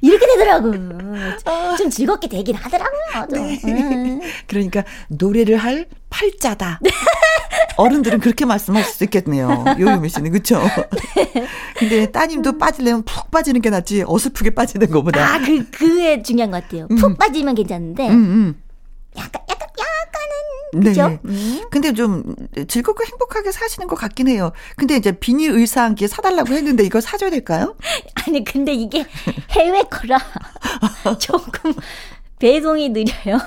[0.00, 0.72] 이렇게 되더라고.
[1.76, 3.26] 좀 즐겁게 되긴 하더라고요.
[3.30, 3.46] 좀.
[3.46, 3.60] 네.
[3.64, 4.20] 음.
[4.46, 6.80] 그러니까 노래를 할 팔자다.
[7.76, 9.64] 어른들은 그렇게 말씀할 수 있겠네요.
[9.78, 10.60] 요요미 씨는 그렇죠.
[11.76, 15.34] 근데 따님도 빠지려면 푹 빠지는 게 낫지 어설프게 빠지는 것보다.
[15.34, 16.88] 아, 그, 그게 중요한 것 같아요.
[16.88, 18.62] 푹 빠지면 괜찮은데, 음, 음.
[19.16, 19.68] 약간, 약간,
[20.08, 20.90] 약간은, 네.
[20.90, 21.18] 그죠?
[21.24, 21.66] 음.
[21.70, 22.34] 근데 좀
[22.66, 24.52] 즐겁고 행복하게 사시는 것 같긴 해요.
[24.76, 27.76] 근데 이제 비니 의상 이게 사달라고 했는데 이거 사줘야 될까요?
[28.26, 29.04] 아니 근데 이게
[29.50, 30.18] 해외 거라
[31.18, 31.72] 조금
[32.38, 33.38] 배송이 느려요.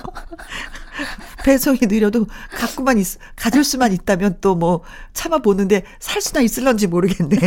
[1.46, 7.38] 배송이 느려도 갖고만 있, 가질 수만 있다면 또 뭐 참아 보는데 살 수나 있을런지 모르겠네.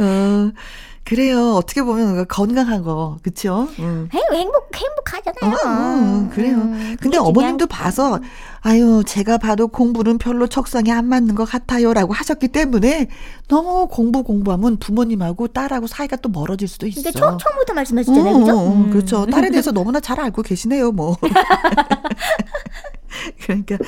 [0.00, 0.52] 어,
[1.04, 1.54] 그래요.
[1.54, 3.68] 어떻게 보면 건강한 거, 그쵸?
[3.80, 4.08] 음.
[4.12, 5.56] 행- 행복 행복하잖아요.
[5.66, 6.56] 음, 음, 그래요.
[6.58, 8.20] 음, 근데 어머님도 중요한 봐서,
[8.60, 11.92] 아유, 제가 봐도 공부는 별로 적성에 안 맞는 것 같아요.
[11.92, 13.08] 라고 하셨기 때문에
[13.48, 17.02] 너무 공부 공부하면 부모님하고 딸하고 사이가 또 멀어질 수도 있어.
[17.02, 18.60] 근데 처, 처음부터 말씀하셨잖아요, 음, 그죠?
[18.66, 18.90] 음, 음.
[18.90, 19.26] 그렇죠.
[19.26, 21.16] 딸에 대해서 너무나 잘 알고 계시네요, 뭐.
[23.42, 23.78] 그러니까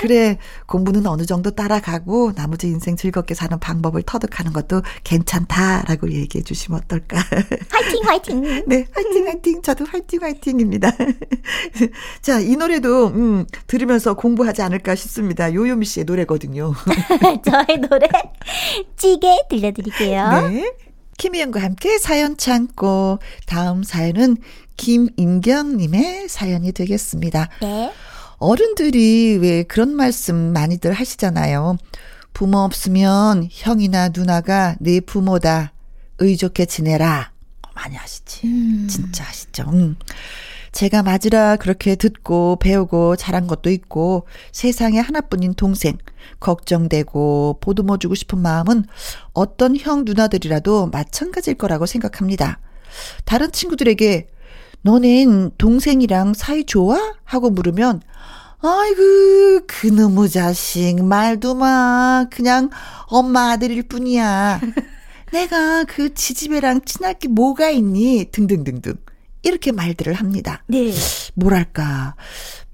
[0.00, 6.80] 그래 공부는 어느 정도 따라가고 나머지 인생 즐겁게 사는 방법을 터득하는 것도 괜찮다라고 얘기해 주시면
[6.84, 7.18] 어떨까?
[7.70, 8.64] 화이팅 화이팅.
[8.66, 9.62] 네, 화이팅 화이팅.
[9.62, 10.92] 저도 화이팅 화이팅입니다.
[12.22, 15.52] 자, 이 노래도 음, 들으면서 공부하지 않을까 싶습니다.
[15.52, 16.74] 요요미 씨의 노래거든요.
[17.44, 18.08] 저의 노래
[18.96, 20.48] 찌개 들려드릴게요.
[20.48, 20.72] 네.
[21.16, 24.36] 김희영과 함께 사연 참고 다음 사연은
[24.76, 27.48] 김인경님의 사연이 되겠습니다.
[27.60, 27.92] 네.
[28.38, 31.76] 어른들이 왜 그런 말씀 많이들 하시잖아요.
[32.32, 35.72] 부모 없으면 형이나 누나가 네 부모다.
[36.18, 37.32] 의좋게 지내라.
[37.74, 38.46] 많이 하시지.
[38.46, 38.86] 음.
[38.88, 39.64] 진짜 하시죠.
[39.72, 39.96] 음.
[40.72, 45.98] 제가 맞으라 그렇게 듣고 배우고 자란 것도 있고 세상에 하나뿐인 동생
[46.40, 48.84] 걱정되고 보듬어 주고 싶은 마음은
[49.32, 52.58] 어떤 형 누나들이라도 마찬가지일 거라고 생각합니다.
[53.24, 54.28] 다른 친구들에게
[54.84, 57.14] 너넨 동생이랑 사이 좋아?
[57.24, 58.02] 하고 물으면
[58.60, 62.68] 아이고 그놈의 자식 말도 마 그냥
[63.06, 64.60] 엄마 아들일 뿐이야.
[65.32, 68.26] 내가 그 지지배랑 친할 게 뭐가 있니?
[68.30, 68.94] 등등등등.
[69.42, 70.62] 이렇게 말들을 합니다.
[70.66, 70.92] 네.
[71.34, 72.14] 뭐랄까.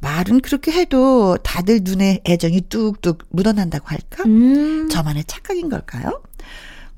[0.00, 4.24] 말은 그렇게 해도 다들 눈에 애정이 뚝뚝 묻어난다고 할까?
[4.24, 4.88] 음.
[4.88, 6.22] 저만의 착각인 걸까요?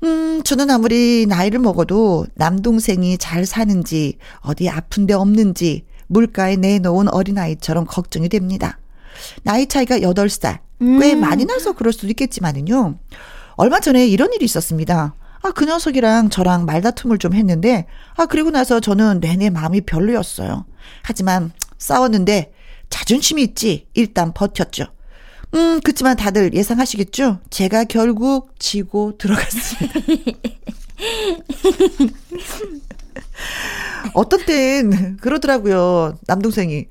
[0.03, 7.85] 음, 저는 아무리 나이를 먹어도 남동생이 잘 사는지, 어디 아픈 데 없는지, 물가에 내놓은 어린아이처럼
[7.85, 8.79] 걱정이 됩니다.
[9.43, 10.59] 나이 차이가 8살.
[10.79, 11.19] 꽤 음.
[11.21, 12.97] 많이 나서 그럴 수도 있겠지만은요.
[13.55, 15.15] 얼마 전에 이런 일이 있었습니다.
[15.41, 17.85] 아, 그 녀석이랑 저랑 말다툼을 좀 했는데,
[18.15, 20.65] 아, 그리고 나서 저는 내내 마음이 별로였어요.
[21.03, 22.51] 하지만 싸웠는데
[22.89, 23.87] 자존심이 있지.
[23.93, 24.87] 일단 버텼죠.
[25.53, 27.39] 음, 그치만 다들 예상하시겠죠?
[27.49, 29.99] 제가 결국 지고 들어갔습니다.
[34.13, 36.17] 어떤 땐 그러더라고요.
[36.27, 36.87] 남동생이.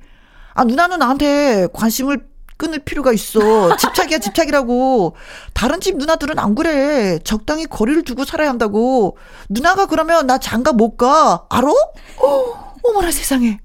[0.53, 2.25] 아, 누나는 나한테 관심을
[2.57, 3.75] 끊을 필요가 있어.
[3.75, 5.15] 집착이야, 집착이라고.
[5.53, 7.19] 다른 집 누나들은 안 그래.
[7.23, 9.17] 적당히 거리를 두고 살아야 한다고.
[9.49, 11.45] 누나가 그러면 나 장가 못 가.
[11.49, 11.67] 알아?
[11.69, 13.59] 어, 어머나 세상에.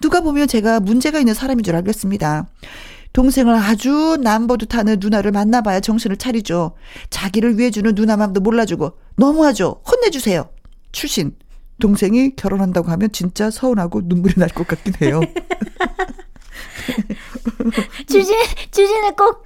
[0.00, 2.46] 누가 보면 제가 문제가 있는 사람인 줄 알겠습니다.
[3.12, 6.72] 동생을 아주 남보듯 하는 누나를 만나봐야 정신을 차리죠.
[7.10, 9.82] 자기를 위해 주는 누나 맘도 몰라주고 너무하죠.
[9.86, 10.48] 혼내주세요.
[10.92, 11.36] 출신.
[11.80, 15.20] 동생이 결혼한다고 하면 진짜 서운하고 눈물이 날 것 같긴 해요.
[18.06, 18.36] 주진
[18.70, 19.44] 주진을 꼭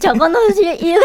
[0.00, 1.04] 적어놓으실 이유가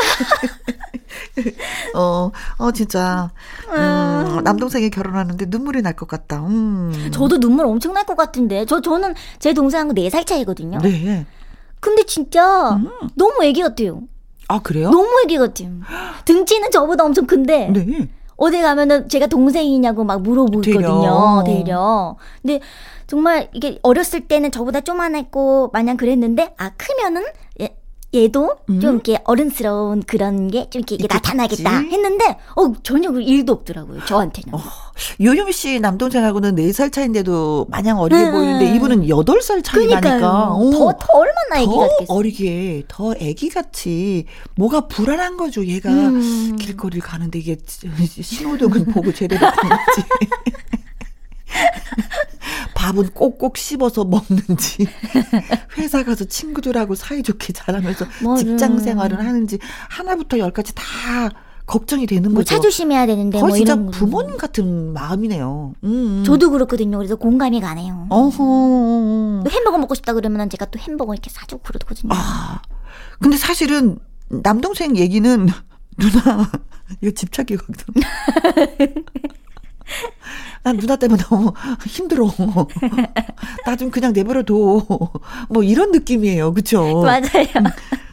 [1.95, 3.31] 어, 어, 진짜.
[3.69, 6.39] 음, 남동생이 결혼하는데 눈물이 날 것 같다.
[6.45, 7.09] 음.
[7.11, 10.79] 저도 눈물 엄청 날 것 같은데 저 저는 제 동생하고 4살 차이거든요.
[10.79, 11.25] 네.
[11.79, 12.89] 근데 진짜 음.
[13.15, 14.01] 너무 애기 같아요.
[14.47, 14.89] 아, 그래요?
[14.89, 15.69] 너무 애기 같아요.
[16.25, 18.09] 등치는 저보다 엄청 큰데 네.
[18.35, 21.43] 어디 가면은 제가 동생이냐고 막 물어보거든요.
[21.45, 22.15] 되려.
[22.41, 22.61] 근데
[23.05, 27.23] 정말 이게 어렸을 때는 저보다 쪼만했고 마냥 그랬는데 아 크면은
[27.61, 27.75] 얘,
[28.13, 28.79] 얘도 음.
[28.79, 31.07] 좀 이렇게 어른스러운 그런 게 좀 이렇게 이게.
[31.09, 34.03] 나타나겠다 했는데 어 전혀 그 일도 없더라고요.
[34.05, 34.57] 저한테는.
[35.21, 38.31] 요요미 씨 남동생하고는 4살 차인데도 마냥 어리게 음.
[38.31, 40.11] 보이는데 이분은 8살 차이 그러니까요.
[40.21, 40.51] 나니까.
[40.53, 40.71] 어.
[40.71, 42.13] 더, 더 얼마나 애기 더 같겠어.
[42.13, 45.89] 어리게, 더 애기 같이, 뭐가 불안한 거죠, 얘가.
[45.91, 46.55] 음.
[46.59, 47.57] 길거리를 가는데 이게
[48.21, 50.01] 신호등은 보고 제대로 가는지.
[52.75, 54.87] 밥은 꼭꼭 씹어서 먹는지,
[55.77, 58.43] 회사 가서 친구들하고 사이좋게 자라면서 맞아.
[58.43, 60.83] 직장 생활을 하는지, 하나부터 열까지 다
[61.65, 62.55] 걱정이 되는 뭐 거죠.
[62.55, 63.75] 차 조심해야 되는데 거의 뭐 진짜.
[63.91, 65.73] 부모님 같은 마음이네요.
[65.83, 66.23] 음, 음.
[66.25, 66.97] 저도 그렇거든요.
[66.97, 68.07] 그래서 공감이 가네요.
[68.09, 69.43] 어허.
[69.43, 72.11] 또 햄버거 먹고 싶다 그러면 제가 또 햄버거 이렇게 사주고 그러거든요.
[72.15, 72.61] 아,
[73.19, 75.47] 근데 사실은 남동생 얘기는
[75.97, 76.51] 누나
[77.01, 77.85] 이거 집착이거든.
[80.63, 81.53] 난 누나 때문에 너무
[81.88, 82.31] 힘들어.
[83.65, 84.53] 나 좀 그냥 내버려둬.
[85.49, 86.53] 뭐 이런 느낌이에요.
[86.53, 87.01] 그쵸?
[87.03, 87.47] 맞아요.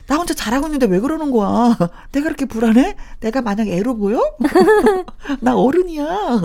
[0.06, 1.76] 나 혼자 잘하고 있는데 왜 그러는 거야?
[2.12, 2.94] 내가 그렇게 불안해?
[3.20, 4.20] 내가 만약 애로 보여?
[5.40, 6.40] 나 어른이야.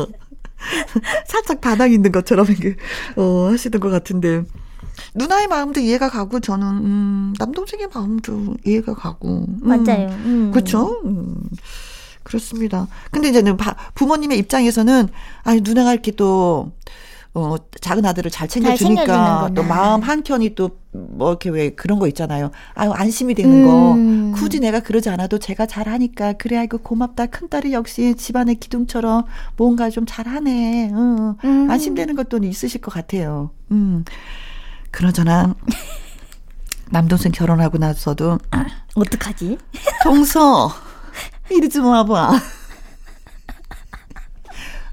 [1.27, 2.75] 살짝 반항 있는 것처럼 이렇게
[3.15, 4.43] 어, 하시는 것 같은데
[5.15, 10.08] 누나의 마음도 이해가 가고 저는 음, 남동생의 마음도 이해가 가고 음, 맞아요.
[10.25, 10.51] 음.
[10.51, 11.01] 그렇죠.
[11.06, 11.36] 음,
[12.23, 12.88] 그렇습니다.
[13.12, 15.10] 근데 이제는 바, 부모님의 입장에서는
[15.43, 16.71] 아니 누나가 이렇게 또
[17.34, 19.51] 어, 작은 아들을 잘 챙겨주니까.
[19.55, 22.51] 또 마음 한 켠이 또 뭐 이렇게 왜 그런 거 있잖아요.
[22.73, 23.93] 아유 안심이 되는 거.
[23.93, 24.34] 음.
[24.36, 29.23] 굳이 내가 그러지 않아도 제가 잘하니까 그래 아이고 고맙다 큰 딸이 역시 집안의 기둥처럼
[29.55, 30.91] 뭔가 좀 잘하네.
[30.93, 31.36] 응.
[31.43, 31.71] 음.
[31.71, 33.51] 안심되는 것도 있으실 것 같아요.
[33.71, 34.03] 음.
[34.91, 35.55] 그러저나
[36.89, 38.38] 남동생 결혼하고 나서도
[38.95, 39.57] 어떡하지?
[40.03, 40.69] 동서
[41.51, 42.39] 이리 좀 와봐.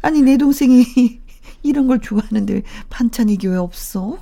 [0.02, 1.20] 아니 내 동생이
[1.62, 4.18] 이런 걸 좋아하는데 반찬이 왜 없어?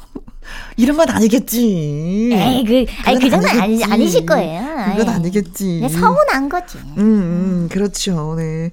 [0.77, 2.31] 이런 건 아니겠지.
[2.33, 4.93] 에이, 그, 아니, 그 정도는 아니, 아니실 거예요.
[4.97, 5.89] 그건 아니겠지.
[5.89, 6.79] 서운한 거지.
[6.79, 8.35] 음, 음, 그렇죠.
[8.37, 8.71] 네.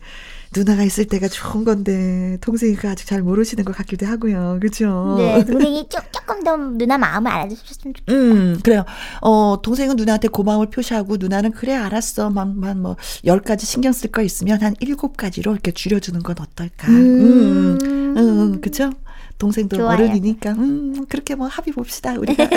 [0.56, 4.58] 누나가 있을 때가 좋은 건데 동생이가 아직 잘 모르시는 것 같기도 하고요.
[4.60, 5.16] 그렇죠?
[5.18, 8.22] 네, 동생이 조, 조금 더 누나 마음을 알아주셨으면 좋겠어요.
[8.22, 8.86] 음, 그래요.
[9.22, 12.30] 어, 동생은 누나한테 고마움을 표시하고 누나는 그래 알았어.
[12.30, 16.88] 막만 뭐 1 0가지 신경 쓸 거 있으면 한 7가지로 이렇게 줄여 주는 건 어떨까?
[16.89, 17.78] 음.
[17.82, 18.18] 음.
[18.18, 18.92] 음, 그렇죠?
[19.38, 19.98] 동생도 좋아요.
[19.98, 22.13] 어른이니까 음, 그렇게 뭐 합의 봅시다.
[22.13, 22.48] 우리가.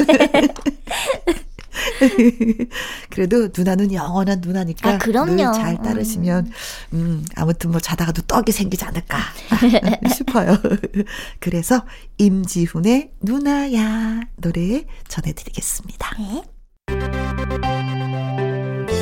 [3.10, 5.52] 그래도 누나는 영원한 누나니까 아, 그럼요.
[5.52, 6.50] 잘 따르시면
[6.94, 9.18] 음 아무튼 뭐 자다가도 떡이 생기지 않을까
[10.14, 10.56] 싶어요.
[11.40, 11.84] 그래서
[12.18, 16.16] 임지훈의 누나야 노래 전해드리겠습니다.
[16.18, 16.42] 네.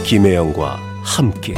[0.04, 1.54] 김혜영과 함께.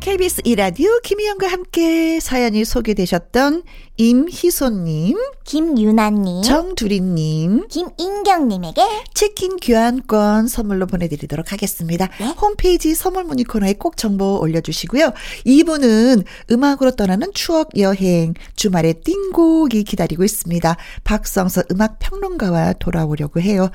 [0.00, 3.64] KBS 이라디오 김희영과 함께 사연이 소개되셨던
[3.98, 8.82] 임희소님, 김유나님, 정두리님, 김인경님에게
[9.14, 12.08] 치킨 교환권 선물로 보내드리도록 하겠습니다.
[12.20, 12.26] 네?
[12.40, 15.12] 홈페이지 선물 문의 코너에 꼭 정보 올려주시고요.
[15.44, 20.76] 이분은 음악으로 떠나는 추억 여행, 주말에 띵곡이 기다리고 있습니다.
[21.04, 23.70] 박성서 음악 평론가와 돌아오려고 해요.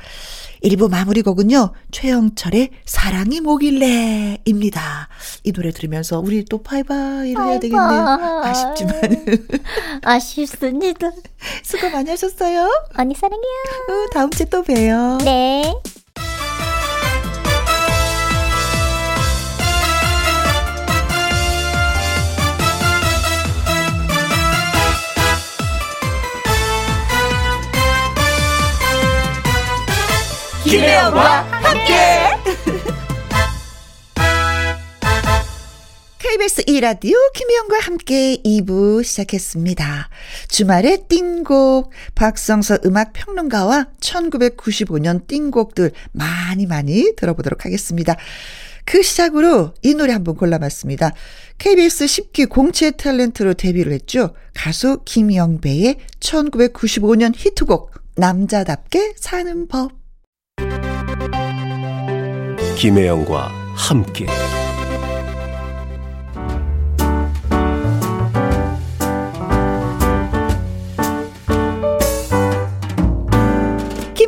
[0.64, 5.08] 1부 마무리곡은요, 최영철의 사랑이 뭐길래입니다.
[5.44, 8.42] 이 노래 들으면서 우리 또 바이바이를 해야 되겠네요.
[8.44, 9.02] 아쉽지만.
[10.12, 11.12] 아쉽습니다.
[11.64, 12.70] 수고 많이 하셨어요.
[12.98, 13.46] 언니 사랑해요.
[13.90, 15.18] 어, 다음 주에 또 봬요.
[15.24, 15.74] 네.
[30.64, 32.31] 김혜영과 함께.
[36.32, 40.08] KBS 2라디오 김혜영과 함께 2부 시작했습니다.
[40.48, 48.16] 주말에 띵곡 박성서 음악평론가와 1995년 띵곡들 많이 많이 들어보도록 하겠습니다.
[48.86, 51.12] 그 시작으로 이 노래 한번 골라봤습니다.
[51.58, 54.34] KBS 10기 공채 탤런트로 데뷔를 했죠.
[54.54, 59.92] 가수 김영배의 1995년 히트곡 남자답게 사는 법.
[62.78, 64.28] 김혜영과 함께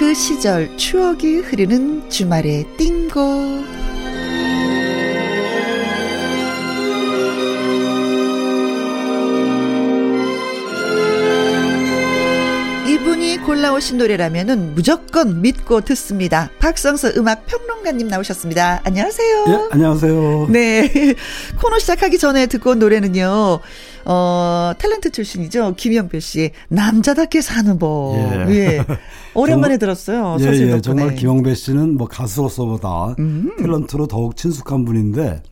[0.00, 3.20] 그 시절 추억이 흐르는 주말의 띵고
[13.44, 16.50] 골라오신 노래라면 무조건 믿고 듣습니다.
[16.58, 18.82] 박성서 음악 평론가님 나오셨습니다.
[18.84, 19.44] 안녕하세요.
[19.48, 20.48] 예, 안녕하세요.
[20.50, 21.14] 네.
[21.60, 23.60] 코너 시작하기 전에 듣고 온 노래는요.
[24.04, 25.74] 어, 탤런트 출신이죠.
[25.76, 26.50] 김영표 씨.
[26.68, 28.16] 남자답게 사는 법.
[28.50, 28.54] 예.
[28.54, 28.84] 예.
[29.34, 30.36] 오랜만에 정말, 들었어요.
[30.40, 33.50] 예, 예, 정말 김영배 씨는 뭐 가수로서보다 음.
[33.58, 35.42] 탤런트로 더욱 친숙한 분인데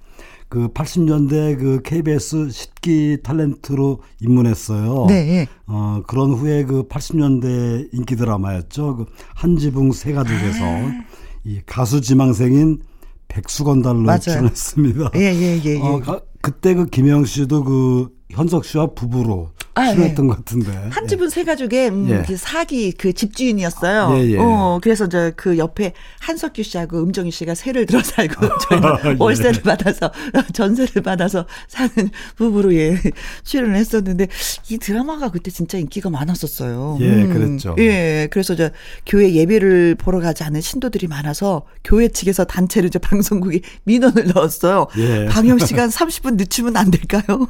[0.49, 5.07] 그 80년대 그 KBS 10기 탤런트로 입문했어요.
[5.09, 5.47] 네.
[5.67, 8.97] 어, 그런 후에 그 80년대 인기 드라마였죠.
[8.97, 11.05] 그 한지붕 세 가족에서 아.
[11.45, 12.81] 이 가수 지망생인
[13.29, 15.11] 백수건 달로 출연했습니다.
[15.17, 15.81] 예, 예, 예, 예.
[15.81, 16.01] 어,
[16.41, 20.29] 그때 그 김영 씨도 그 현석 씨와 부부로 아, 출연했던 예.
[20.29, 20.73] 것 같은데.
[20.91, 21.31] 한 집은 예.
[21.31, 22.23] 세 가족의 음, 예.
[22.27, 24.17] 그 사기 그 집주인이었어요.
[24.19, 24.39] 예, 예.
[24.39, 28.35] 어, 그래서 저그 옆에 한석규 씨하고 음정희 씨가 세를 들어 살고
[28.69, 30.11] 저희는 월세를 받아서
[30.53, 32.99] 전세를 받아서 사는 부부로 예
[33.45, 34.29] 출연을 했었는데
[34.71, 36.99] 이 드라마가 그때 진짜 인기가 많았었어요.
[37.01, 37.75] 예, 음, 그랬죠.
[37.79, 38.71] 예, 그래서 저
[39.07, 44.87] 교회 예배를 보러 가지 않은 신도들이 많아서 교회 측에서 단체로 이제 방송국이 민원을 넣었어요.
[44.99, 45.27] 예.
[45.27, 47.23] 방영 시간 30분 늦추면 안 될까요?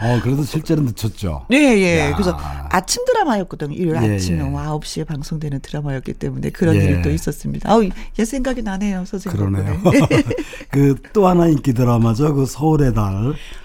[0.00, 1.46] 어, 그래도 실제로 늦췄죠.
[1.48, 1.98] 네, 예.
[2.00, 2.12] 야.
[2.12, 2.36] 그래서
[2.70, 3.74] 아침 드라마였거든요.
[3.74, 4.42] 일요일 예, 아침에 예.
[4.42, 6.84] 9시에 방송되는 드라마였기 때문에 그런 예.
[6.84, 7.70] 일이 또 있었습니다.
[7.70, 9.50] 아우, 옛 생각이 나네요, 선생님.
[9.50, 9.80] 그러네요.
[10.70, 12.34] 그 또 하나 인기 드라마죠.
[12.34, 13.04] 그 서울의 달.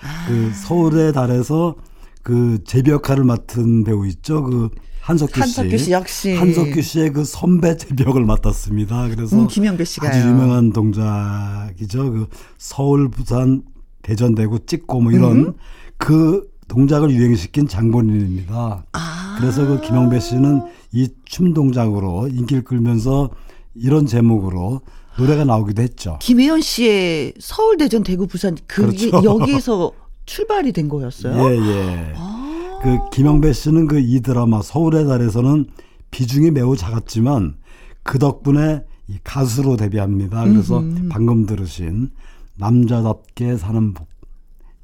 [0.02, 0.26] 아.
[0.28, 1.76] 그 서울의 달에서
[2.22, 4.44] 그 제비 역할을 맡은 배우 있죠.
[4.44, 4.70] 그
[5.02, 5.40] 한석규 씨.
[5.42, 6.36] 한석규 씨 역시.
[6.36, 9.10] 한석규 씨의 그 선배 제비역을 맡았습니다.
[9.10, 12.12] 그래서 음, 김영배 씨가 아주 유명한 동작이죠.
[12.12, 12.28] 그
[12.58, 13.64] 서울, 부산,
[14.02, 15.54] 대전, 대구 찍고 뭐 이런 음.
[15.98, 16.48] 그
[16.78, 18.84] 동작을 유행시킨 장본인입니다.
[18.94, 19.36] 아.
[19.40, 23.30] 그래서 그 김영배 씨는 이 춤 동작으로 인기를 끌면서
[23.76, 24.82] 이런 제목으로
[25.18, 26.18] 노래가 나오기도 했죠.
[26.22, 29.24] 김혜연 씨의 서울, 대전, 대구, 부산 그게 그렇죠.
[29.24, 29.92] 여기에서
[30.26, 31.36] 출발이 된 거였어요.
[31.38, 32.14] 예, 예.
[32.16, 32.80] 아.
[32.82, 35.66] 그 김영배 씨는 그 이 드라마 서울의 달에서는
[36.12, 37.56] 비중이 매우 작았지만
[38.04, 40.44] 그 덕분에 이 가수로 데뷔합니다.
[40.46, 41.10] 그래서 음흠.
[41.10, 42.10] 방금 들으신
[42.58, 44.08] 남자답게 사는 법.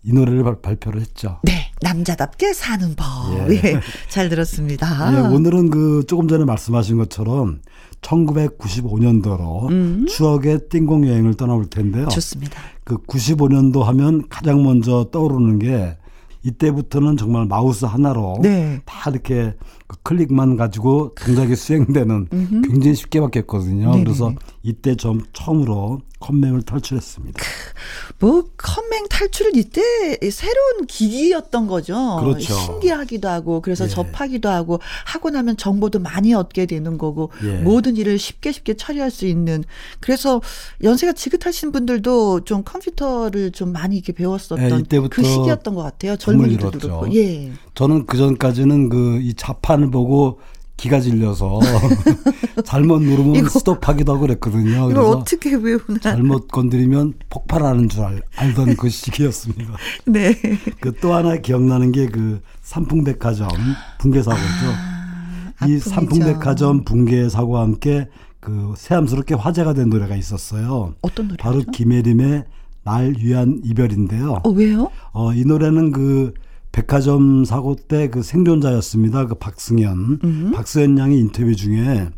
[0.09, 1.37] 이 노래를 발 표를 했죠.
[1.43, 3.05] 네, 남자답게 사는 법.
[3.51, 3.53] 예.
[3.75, 3.79] 예
[4.09, 5.13] 잘 들었습니다.
[5.15, 7.59] 예, 오늘은 그 조금 전에 말씀하신 것처럼
[8.01, 10.05] 1995년도로 음.
[10.07, 12.07] 추억의 띵공 여행을 떠나볼 텐데요.
[12.07, 12.59] 좋습니다.
[12.83, 15.97] 그 95년도 하면 가장 먼저 떠오르는 게
[16.43, 18.81] 이때부터는 정말 마우스 하나로 네.
[18.85, 19.53] 다 이렇게
[19.89, 22.27] 그 클릭만 가지고 동작이 수행되는
[22.63, 23.91] 굉장히 쉽게 바뀌었거든요.
[23.91, 24.03] 네네.
[24.03, 24.31] 그래서
[24.61, 27.39] 이때 좀 처음으로 컴맹을 탈출했습니다.
[28.19, 29.81] 뭐 컴맹 탈출은 이때
[30.31, 32.17] 새로운 기기였던 거죠.
[32.19, 32.53] 그렇죠.
[32.53, 33.87] 신기하기도 하고 그래서 예.
[33.87, 37.59] 접하기도 하고 하고 나면 정보도 많이 얻게 되는 거고 예.
[37.59, 39.63] 모든 일을 쉽게 쉽게 처리할 수 있는
[40.01, 40.41] 그래서
[40.83, 46.17] 연세가 지긋하신 분들도 좀 컴퓨터를 좀 많이 이렇게 배웠었던 예, 그 시기였던 것 같아요.
[46.17, 47.15] 젊은이들도 그렇고.
[47.15, 47.51] 예.
[47.73, 50.39] 저는 그 전까지는 그 이 자판 을 보고
[50.77, 51.59] 기가 질려서
[52.63, 54.89] 잘못 누르면 스톱하기도 하고 그랬거든요.
[54.89, 55.99] 이걸 어떻게 외우나.
[56.01, 59.73] 잘못 건드리면 폭발하는 줄 알, 알던 그 시기였습니다.
[60.07, 60.33] 네.
[60.79, 63.47] 그 또 하나 기억나는 게 그 삼풍백화점
[63.99, 64.43] 붕괴 사고죠.
[65.59, 68.07] 아, 이 삼풍백화점 붕괴 사고와 함께
[68.39, 70.93] 그 새삼스럽게 화제가 된 노래가 있었어요.
[71.01, 71.37] 어떤 노래?
[71.37, 72.45] 바로 김혜림의
[72.85, 74.39] 날 위한 이별인데요.
[74.43, 74.89] 어 왜요?
[75.11, 76.33] 어이 노래는 그
[76.71, 79.27] 백화점 사고 때 그 생존자였습니다.
[79.27, 80.19] 그 박승현.
[80.23, 80.51] 음.
[80.53, 82.09] 박승현 양이 인터뷰 중에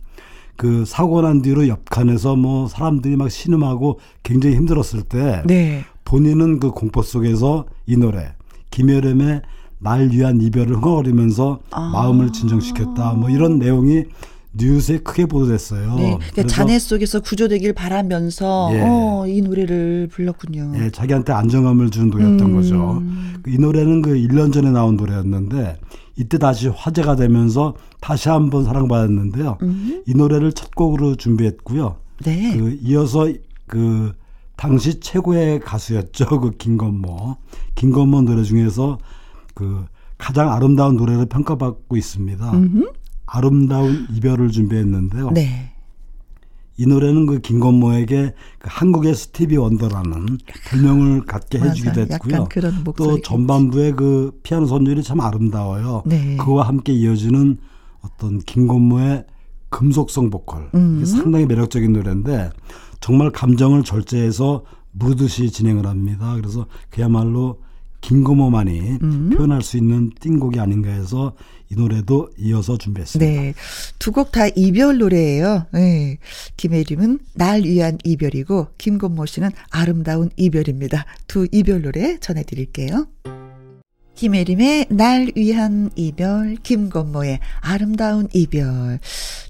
[0.58, 5.84] 그 사고 난 뒤로 옆칸에서 뭐 사람들이 막 신음하고 굉장히 힘들었을 때 네.
[6.06, 8.34] 본인은 그 공포 속에서 이 노래
[8.70, 9.42] 김여름의
[9.80, 11.90] 날 위한 이별을 흥얼거리면서 아.
[11.92, 13.14] 마음을 진정시켰다.
[13.14, 14.04] 뭐 이런 내용이
[14.54, 15.96] 뉴스에 크게 보도됐어요.
[15.96, 18.82] 네, 그러니까 자네 속에서 구조되길 바라면서 예.
[18.82, 20.74] 어, 이 노래를 불렀군요.
[20.76, 22.56] 예, 자기한테 안정감을 주는 노래였던 음.
[22.56, 23.02] 거죠.
[23.48, 25.80] 이 노래는 그 1년 전에 나온 노래였는데
[26.18, 29.58] 이때 다시 화제가 되면서 다시 한번 사랑받았는데요.
[29.62, 30.04] 음.
[30.06, 31.96] 이 노래를 첫 곡으로 준비했고요.
[32.24, 32.58] 네.
[32.58, 33.32] 그 이어서
[33.68, 34.12] 그
[34.58, 36.28] 당시 최고의 가수였죠.
[36.42, 37.38] 그 김건모.
[37.76, 39.00] 김건모 노래 중에서
[39.54, 39.86] 그
[40.18, 42.52] 가장 아름다운 노래를 평가받고 있습니다.
[42.52, 42.92] 음흠.
[43.32, 45.32] 아름다운 이별을 준비했는데요.
[45.32, 45.72] 네.
[46.78, 50.38] 이 노래는 그 김건모에게 그 한국의 스티비 원더라는
[50.70, 52.48] 별명을 갖게 해주기도 했고요.
[52.98, 56.04] 또 전반부의 그 피아노 선율이 참 아름다워요.
[56.06, 56.38] 네.
[56.38, 57.58] 그와 함께 이어지는
[58.02, 59.26] 어떤 김건모의
[59.70, 61.06] 금속성 보컬 음.
[61.06, 62.50] 상당히 매력적인 노래인데
[63.00, 66.36] 정말 감정을 절제해서 무르듯이 진행을 합니다.
[66.36, 67.62] 그래서 그야말로
[68.02, 69.30] 김건모만이 음.
[69.30, 71.34] 표현할 수 있는 띵곡이 아닌가 해서
[71.72, 73.32] 이 노래도 이어서 준비했습니다.
[73.42, 73.54] 네.
[73.98, 75.68] 두 곡 다 이별 노래예요.
[75.72, 76.18] 네.
[76.58, 81.06] 김혜림은 날 위한 이별이고 김건모 씨는 아름다운 이별입니다.
[81.28, 83.08] 두 이별 노래 전해 드릴게요.
[84.16, 89.00] 김혜림의 날 위한 이별, 김건모의 아름다운 이별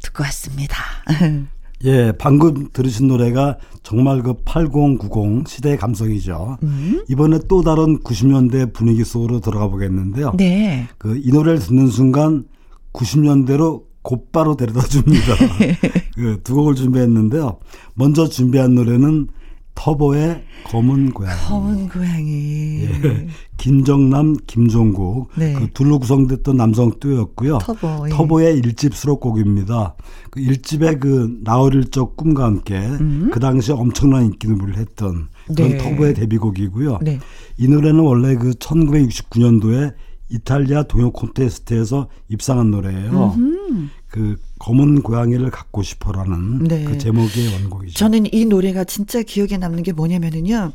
[0.01, 0.75] 듣고 왔습니다.
[1.85, 6.57] 예, 방금 들으신 노래가 정말 그 8090 시대의 감성이죠.
[6.63, 7.03] 음.
[7.09, 10.33] 이번에 또 다른 90년대 분위기 속으로 들어가 보겠는데요.
[10.37, 10.87] 네.
[10.97, 12.45] 그 이 노래를 듣는 순간
[12.93, 15.35] 90년대로 곧바로 데려다 줍니다.
[16.15, 17.57] 그 두 곡을 준비했는데요.
[17.95, 19.27] 먼저 준비한 노래는
[19.75, 21.41] 터보의 검은 고양이.
[21.47, 22.83] 검은 고양이.
[22.83, 23.27] 예.
[23.57, 25.53] 김정남, 김종국 네.
[25.53, 27.59] 그 둘로 구성됐던 남성 듀오였고요.
[27.59, 28.07] 터보.
[28.07, 28.09] 예.
[28.11, 29.95] 터보의 일집 수록곡입니다.
[30.29, 32.79] 그 일집의 그 나어릴 적 꿈과 함께
[33.31, 35.77] 그 당시 엄청난 인기 누비를 했던 그런 음.
[35.77, 35.77] 네.
[35.77, 36.99] 터보의 데뷔곡이고요.
[37.01, 37.19] 네.
[37.57, 39.93] 이 노래는 원래 그 1969년도에
[40.29, 43.35] 이탈리아 동요 콘테스트에서 입상한 노래예요.
[44.07, 46.83] 그 검은 고양이를 갖고 싶어라는 네.
[46.83, 47.95] 그 제목의 원곡이죠.
[47.95, 50.71] 저는 이 노래가 진짜 기억에 남는 게 뭐냐면은요.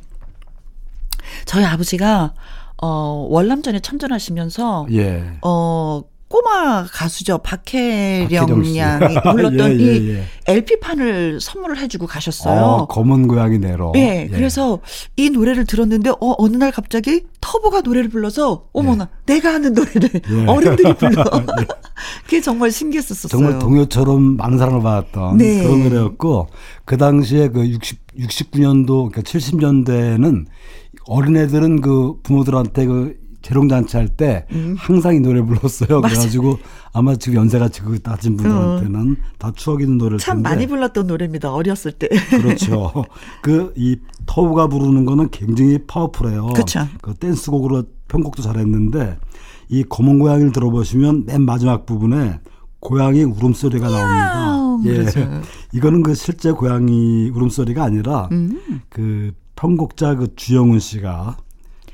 [1.45, 2.35] 저희 아버지가
[2.83, 2.89] 어
[3.31, 5.39] 월남전에 참전하시면서 예.
[5.43, 8.77] 어 꼬마 가수죠 박혜령.
[8.77, 10.25] 양이 불렀던 예, 예, 이 예.
[10.47, 12.61] LP판을 선물을 해주고 가셨어요.
[12.61, 13.93] 어, 검은 고양이 내로.
[13.95, 14.81] 예, 그래서
[15.17, 20.47] 이 노래를 들었는데 어 어느 날 갑자기 터보가 노래를 불러서 어머나 내가 하는 노래를 예.
[20.47, 21.23] 어른들이 불러.
[21.23, 21.67] 예.
[22.25, 23.29] 그게 정말 신기했었어요.
[23.29, 25.63] 정말 동요처럼 많은 사랑을 받았던 네.
[25.63, 26.49] 그런 노래였고
[26.85, 30.47] 그 당시에 그 60, 69년도 그러니까 70년대에는
[31.07, 34.45] 어린애들은 그 부모들한테 그 재롱잔치 할때
[34.77, 35.99] 항상 이 노래 불렀어요.
[35.99, 36.01] 음.
[36.01, 36.15] 맞아요.
[36.15, 36.59] 그래가지고
[36.93, 41.53] 아마 지금 연세가 지금 낮은 분들한테는 다 추억 있는 노래를 참 텐데 많이 불렀던 노래입니다.
[41.53, 42.09] 어렸을 때.
[42.31, 43.05] 그렇죠.
[43.43, 46.49] 그 이 터우가 부르는 거는 굉장히 파워풀해요.
[46.55, 46.89] 그쵸.
[47.01, 49.19] 그 댄스곡으로 편곡도 잘했는데
[49.69, 52.41] 이 검은 고양이를 들어보시면 맨 마지막 부분에
[52.81, 54.79] 고양이 울음소리가 나옵니다.
[54.87, 54.99] 예.
[54.99, 55.41] 그렇죠.
[55.73, 58.61] 이거는 그 실제 고양이 울음소리가 아니라 음.
[58.89, 61.37] 그 편곡자 그 주영훈 씨가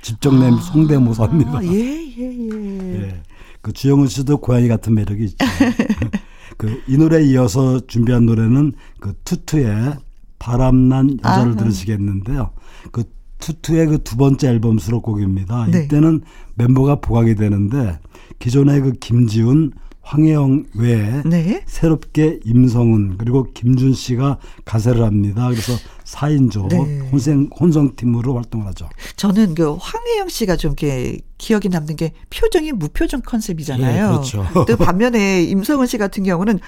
[0.02, 1.58] 직접 낸 성대모사입니다.
[1.58, 3.02] 아, 예, 예, 예.
[3.02, 3.22] 예.
[3.62, 5.36] 그 주영훈 씨도 고양이 같은 매력이 있죠.
[6.58, 9.94] 그 이 노래에 이어서 준비한 노래는 그 투투의
[10.38, 11.56] 바람난 여자를 아하.
[11.56, 12.50] 들으시겠는데요.
[12.90, 13.04] 그
[13.38, 15.66] 투투의 그 두 번째 앨범 수록곡입니다.
[15.70, 15.84] 네.
[15.84, 16.20] 이때는
[16.56, 17.98] 멤버가 부각이 되는데
[18.38, 19.72] 기존의 그 김지훈,
[20.02, 21.62] 황혜영 외에 네.
[21.66, 25.48] 새롭게 임성은 그리고 김준 씨가 가세를 합니다.
[25.48, 25.72] 그래서
[26.04, 27.08] 4인조 네.
[27.10, 28.88] 혼성, 혼성팀으로 활동을 하죠.
[29.16, 34.04] 저는 그 황혜영 씨가 좀 이렇게 기억에 남는 게 표정이 무표정 컨셉이잖아요.
[34.04, 34.46] 예, 그렇죠.
[34.66, 36.58] 또 반면에 임성은 씨 같은 경우는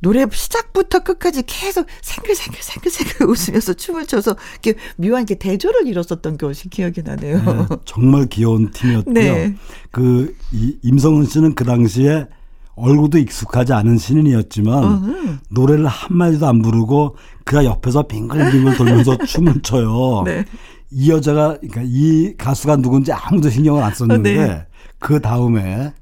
[0.00, 7.02] 노래 시작부터 끝까지 계속 생글생글생글생글 웃으면서 춤을 춰서 이렇게 묘한 게 대조를 이뤘었던 것이 기억이
[7.02, 7.38] 나네요.
[7.38, 9.14] 네, 정말 귀여운 팀이었고요.
[9.14, 9.54] 네.
[9.90, 12.26] 그 이, 임성은 씨는 그 당시에
[12.76, 15.38] 얼굴도 익숙하지 않은 신인이었지만 어흥.
[15.50, 20.22] 노래를 한 마디도 안 부르고 그가 옆에서 빙글빙글 돌면서 춤을 춰요.
[20.24, 20.44] 네.
[20.90, 24.66] 이 여자가 그러니까 이 가수가 누군지 아무도 신경을 안 썼는데 네.
[24.98, 25.92] 그 다음에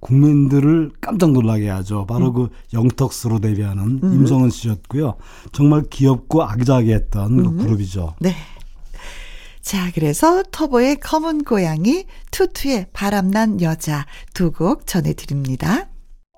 [0.00, 2.06] 국민들을 깜짝 놀라게 하죠.
[2.06, 2.32] 바로 음.
[2.34, 5.14] 그 영턱스로 데뷔하는 임성은 씨였고요.
[5.52, 7.56] 정말 귀엽고 아기자기했던 음.
[7.58, 8.14] 그 그룹이죠.
[8.20, 8.34] 네.
[9.60, 15.86] 자, 그래서 터보의 검은 고양이, 투투의 바람난 여자 두 곡 전해드립니다.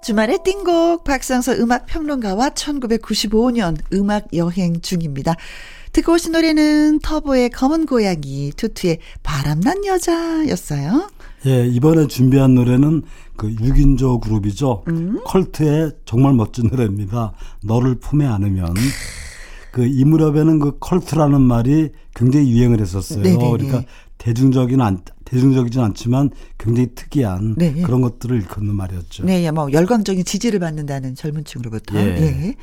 [0.05, 5.35] 주말의 띵곡 박상서 음악 평론가와 1995년 음악 여행 중입니다.
[5.93, 11.09] 듣고 오신 노래는 터보의 검은 고양이, 투투의 바람난 여자였어요.
[11.47, 13.03] 예, 이번에 준비한 노래는
[13.37, 14.85] 그 6인조 그룹이죠.
[14.89, 15.21] 음.
[15.25, 17.33] 컬트의 정말 멋진 노래입니다.
[17.63, 18.75] 너를 품에 안으면.
[19.75, 23.25] 그 이 무렵에는 그 컬트라는 말이 굉장히 유행을 했었어요.
[23.25, 23.51] 네네네.
[23.51, 23.83] 그러니까
[24.25, 27.83] 대중적인 안, 대중적이진 않지만 굉장히 특이한 네.
[27.83, 29.23] 그런 것들을 일컫는 말이었죠.
[29.27, 31.95] 네, 뭐 열광적인 지지를 받는다는 젊은 층으로부터.
[31.99, 32.17] 예.
[32.17, 32.55] 예.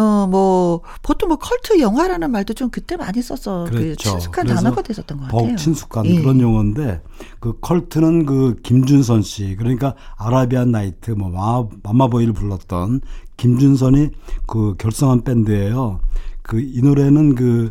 [0.00, 4.10] 어, 뭐 보통 뭐 컬트 영화라는 말도 좀 그때 많이 써서 그 그렇죠.
[4.10, 5.54] 친숙한 그래서 단어가 됐었던 것 같아요.
[5.54, 6.20] 친숙한 예.
[6.20, 7.00] 그런 용어인데
[7.38, 13.02] 그 컬트는 그 김준선 씨 그러니까 아라비안 나이트 뭐 마, 마마보이를 불렀던
[13.36, 14.08] 김준선이
[14.48, 16.00] 그 결성한 밴드예요.
[16.42, 17.70] 그 이 노래는 그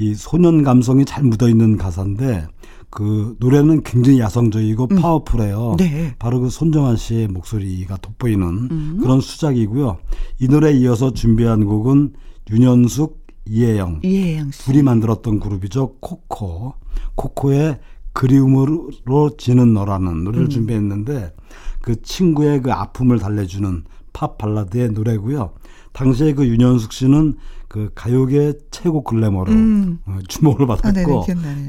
[0.00, 2.46] 이 소년 감성이 잘 묻어 있는 가사인데
[2.90, 5.72] 그 노래는 굉장히 야성적이고 파워풀해요.
[5.72, 5.76] 음.
[5.76, 6.14] 네.
[6.18, 9.98] 바로 그 손정환 씨의 목소리가 돋보이는 그런 수작이고요.
[10.40, 12.14] 이 노래에 이어서 준비한 곡은
[12.50, 14.64] 윤현숙, 이혜영 이혜영 씨.
[14.64, 15.96] 둘이 만들었던 그룹이죠.
[16.00, 16.74] 코코.
[17.14, 17.78] 코코의
[18.12, 18.90] 그리움으로
[19.38, 20.50] 지는 너라는 노래를 음.
[20.50, 21.32] 준비했는데
[21.82, 25.52] 그 친구의 그 아픔을 달래주는 팝 발라드의 노래고요.
[25.92, 27.36] 당시에 그 윤현숙 씨는
[27.68, 29.98] 그 가요계 최고 글래머로 음.
[30.06, 31.26] 어, 주목을 아, 네네, 받았고.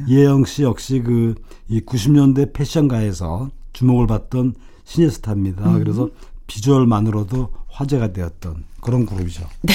[0.07, 1.36] 이혜영 씨 역시 그
[1.70, 5.64] 이 90년대 패션가에서 주목을 받던 신예 스타입니다.
[5.70, 5.80] 음.
[5.80, 6.09] 그래서
[6.47, 9.47] 비주얼만으로도 화제가 되었던 그런 그룹이죠.
[9.62, 9.74] 네.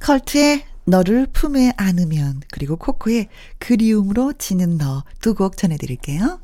[0.00, 6.40] 컬트의 너를 품에 안으면 그리고 코코의 그리움으로 지는 너 두 곡 전해드릴게요.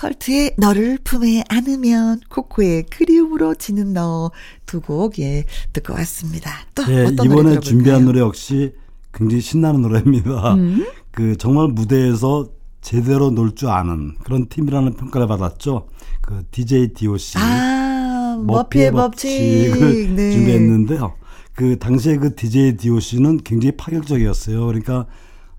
[0.00, 4.30] 컬트의 너를 품에 안으면 코코의 그리움으로 지는 너
[4.66, 6.50] 두 곡 예 듣고 왔습니다.
[6.74, 7.60] 또 예, 어떤 이번에?
[7.60, 8.72] 준비한 노래 역시
[9.12, 10.54] 굉장히 신나는 노래입니다.
[10.54, 10.86] 음.
[11.10, 12.48] 그 정말 무대에서
[12.80, 15.88] 제대로 놀 줄 아는 그런 팀이라는 평가를 받았죠.
[16.22, 20.30] 그 DJ DOC 아 머피의 법칙 법칙 을 네.
[20.32, 21.12] 준비했는데요.
[21.54, 24.64] 그 당시에 그 DJ DOC는 굉장히 파격적이었어요.
[24.64, 25.06] 그러니까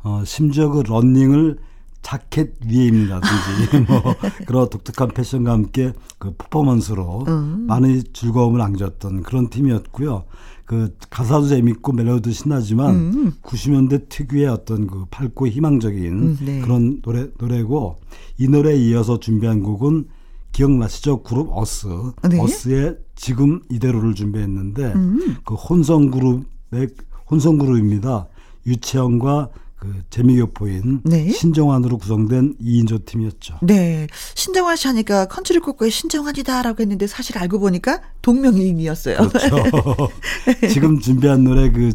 [0.03, 1.57] 어, 심지어 그 런닝을
[2.01, 4.01] 자켓 위에 입는다든지 뭐
[4.47, 7.65] 그런 독특한 패션과 함께 그 퍼포먼스로 음.
[7.67, 10.25] 많은 즐거움을 안겼던 그런 팀이었고요.
[10.65, 13.33] 그 가사도 재밌고 멜로디도 신나지만 음.
[13.43, 16.61] 90년대 특유의 어떤 그 밝고 희망적인 음, 네.
[16.61, 17.97] 그런 노래 노래고
[18.37, 20.07] 이 노래에 이어서 준비한 곡은
[20.53, 21.23] 기억나시죠?
[21.23, 21.87] 그룹 어스.
[22.29, 22.39] 네.
[22.39, 25.37] 어스의 지금 이대로를 준비했는데 음.
[25.45, 26.89] 그 혼성 그룹의
[27.29, 28.27] 혼성 그룹입니다.
[28.65, 29.49] 유채영과
[29.81, 31.31] 그 재미교포인 네.
[31.31, 33.57] 신정환으로 구성된 2인조 팀이었죠.
[33.63, 34.05] 네.
[34.35, 39.17] 신정환 씨 하니까 컨츄리 꼬꼬의 신정환이다라고 했는데 사실 알고 보니까 동명이인이었어요.
[39.17, 39.55] 그렇죠.
[40.71, 41.93] 지금 준비한 노래 그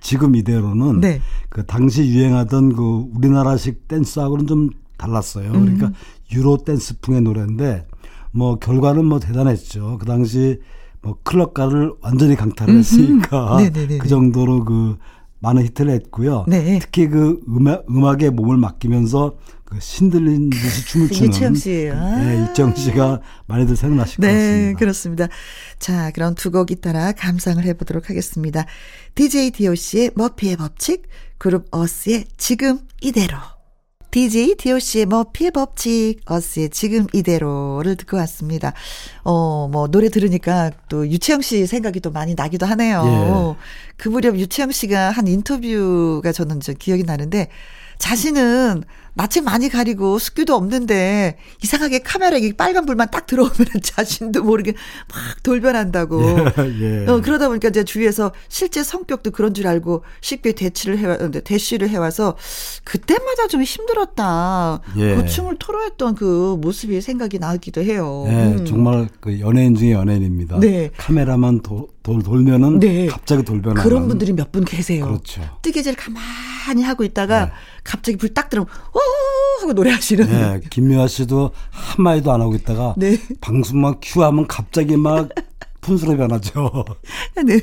[0.00, 1.20] 지금 이대로는 네.
[1.48, 5.52] 그 당시 유행하던 그 우리나라식 댄스하고는 좀 달랐어요.
[5.52, 5.64] 음.
[5.64, 5.92] 그러니까
[6.32, 7.86] 유로 댄스풍의 노래인데
[8.32, 9.98] 뭐 결과는 뭐 대단했죠.
[10.00, 10.58] 그 당시
[11.02, 13.98] 뭐 클럽가를 완전히 강타를 했으니까 네네네네.
[13.98, 14.96] 그 정도로 그
[15.42, 16.44] 많은 히트를 했고요.
[16.48, 16.78] 네.
[16.80, 21.90] 특히 그 음악 음악에 몸을 맡기면서 그 신들린 듯이 춤을 추는 유채영 씨.
[21.92, 22.16] 아.
[22.16, 24.78] 네, 유채영 씨가 많이들 생각나실 것 네, 같습니다.
[24.78, 25.28] 그렇습니다.
[25.78, 28.66] 자, 그럼 두 곡 잇따라 감상을 해보도록 하겠습니다.
[29.14, 31.02] DJ DOC의 머피의 법칙,
[31.38, 33.36] 그룹 어스의 지금 이대로.
[34.12, 38.74] DJ DOC의 머피의 법칙, 어스의 지금 이대로를 듣고 왔습니다.
[39.24, 43.56] 어, 뭐, 노래 들으니까 또 유채영 씨 생각이 또 많이 나기도 하네요.
[43.56, 43.92] 예.
[43.96, 47.48] 그 무렵 유채영 씨가 한 인터뷰가 저는 저 기억이 나는데,
[48.02, 48.82] 자신은
[49.14, 56.20] 낯을 많이 가리고 습기도 없는데 이상하게 카메라에 빨간 불만 딱 들어오면 자신도 모르게 막 돌변한다고.
[56.80, 57.06] 예.
[57.06, 61.90] 어, 그러다 보니까 이제 주위에서 실제 성격도 그런 줄 알고 쉽게 대치를 해와, 어, 대쉬를
[61.90, 62.36] 해와서
[62.82, 64.80] 그때마다 좀 힘들었다.
[64.96, 65.14] 예.
[65.14, 68.24] 그 춤을 토로했던 그 모습이 생각이 나기도 해요.
[68.26, 68.64] 네, 음.
[68.64, 70.58] 정말 그 연예인 중에 연예인입니다.
[70.58, 70.90] 네.
[70.96, 73.06] 카메라만 도, 돌, 돌면은 네.
[73.06, 75.04] 갑자기 돌변하는 그런 분들이 몇 분 계세요.
[75.06, 75.42] 그렇죠.
[75.62, 77.52] 뜨개질 가만히 하고 있다가 네.
[77.84, 80.26] 갑자기 불 딱 들어오면 오 하고 노래하시는.
[80.26, 83.16] 네, 김미화 씨도 한 마디도 안 하고 있다가 네.
[83.40, 85.28] 방송만 큐하면 갑자기 막
[85.80, 86.70] 푼수로 변하죠.
[87.44, 87.58] 네.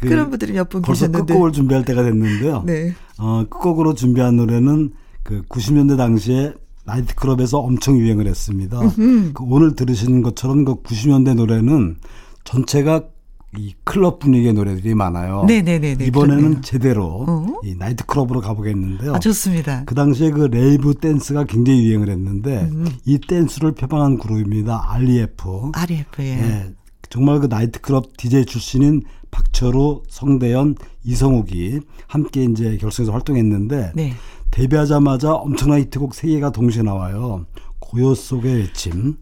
[0.00, 1.32] 그 그런 분들이 몇분 벌써 계셨는데.
[1.32, 2.62] 끝곡을 준비할 때가 됐는데요.
[2.66, 2.94] 네.
[3.18, 6.52] 어, 끝곡으로 준비한 노래는 그 90년대 당시에
[6.84, 8.78] 나이트클럽에서 엄청 유행을 했습니다.
[8.94, 11.96] 그 오늘 들으시는 것처럼 그 90년대 노래는
[12.44, 13.02] 전체가
[13.58, 15.44] 이 클럽 분위기의 노래들이 많아요.
[15.44, 16.60] 네네네네, 이번에는 그렇네요.
[16.60, 17.46] 제대로 어?
[17.64, 19.14] 이 나이트 클럽으로 가보겠는데요.
[19.14, 19.84] 아, 좋습니다.
[19.86, 22.86] 그 당시에 그 레이브 댄스가 굉장히 유행을 했는데 음.
[23.04, 24.92] 이 댄스를 표방한 그룹입니다.
[24.92, 25.70] REF.
[25.72, 26.26] REF, 예.
[26.26, 26.72] 예.
[27.08, 34.12] 정말 그 나이트 클럽 DJ 출신인 박철우, 성대현, 이성욱이 함께 이제 결성해서 활동했는데 네.
[34.50, 37.46] 데뷔하자마자 엄청난 히트곡 세 개가 동시에 나와요.
[37.78, 39.16] 고요 속의 외침,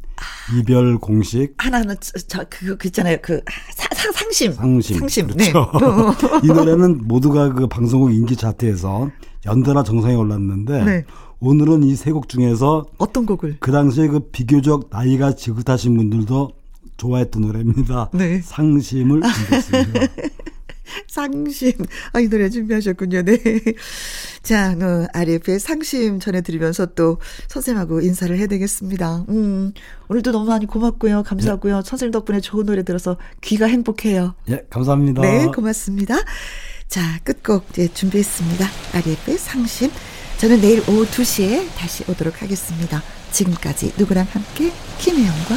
[0.58, 3.16] 이별 공식, 하나는, 저, 저, 그거, 그 있잖아요.
[3.22, 3.40] 그,
[3.74, 4.52] 사, 사, 상심.
[4.52, 4.98] 상심.
[4.98, 5.26] 상심.
[5.28, 5.70] 그렇죠.
[6.44, 9.10] 이 노래는 모두가 그 방송국 인기 차트에서
[9.46, 11.04] 연달아 정상에 올랐는데 네.
[11.40, 13.56] 오늘은 이 세 곡 중에서 어떤 곡을?
[13.60, 16.52] 그 당시에 그 비교적 나이가 지긋하신 분들도
[16.96, 18.10] 좋아했던 노래입니다.
[18.14, 18.40] 네.
[18.42, 20.00] 상심을 준비했습니다.
[21.08, 21.72] 상심.
[22.12, 23.22] 아, 이 노래 준비하셨군요.
[23.22, 23.38] 네.
[24.42, 27.18] 자, 어, RF의 상심 전해드리면서 또
[27.48, 29.24] 선생님하고 인사를 해야 되겠습니다.
[29.28, 29.72] 음,
[30.08, 31.22] 오늘도 너무 많이 고맙고요.
[31.22, 31.82] 감사하고요.
[31.82, 34.34] 선생님 덕분에 좋은 노래 들어서 귀가 행복해요.
[34.50, 35.22] 예, 감사합니다.
[35.22, 36.16] 네, 고맙습니다.
[36.88, 38.66] 자, 끝곡 이제 준비했습니다.
[38.92, 39.90] RF의 상심.
[40.38, 43.02] 저는 내일 오후 2시에 다시 오도록 하겠습니다.
[43.30, 45.54] 지금까지 누구랑 함께 김혜영과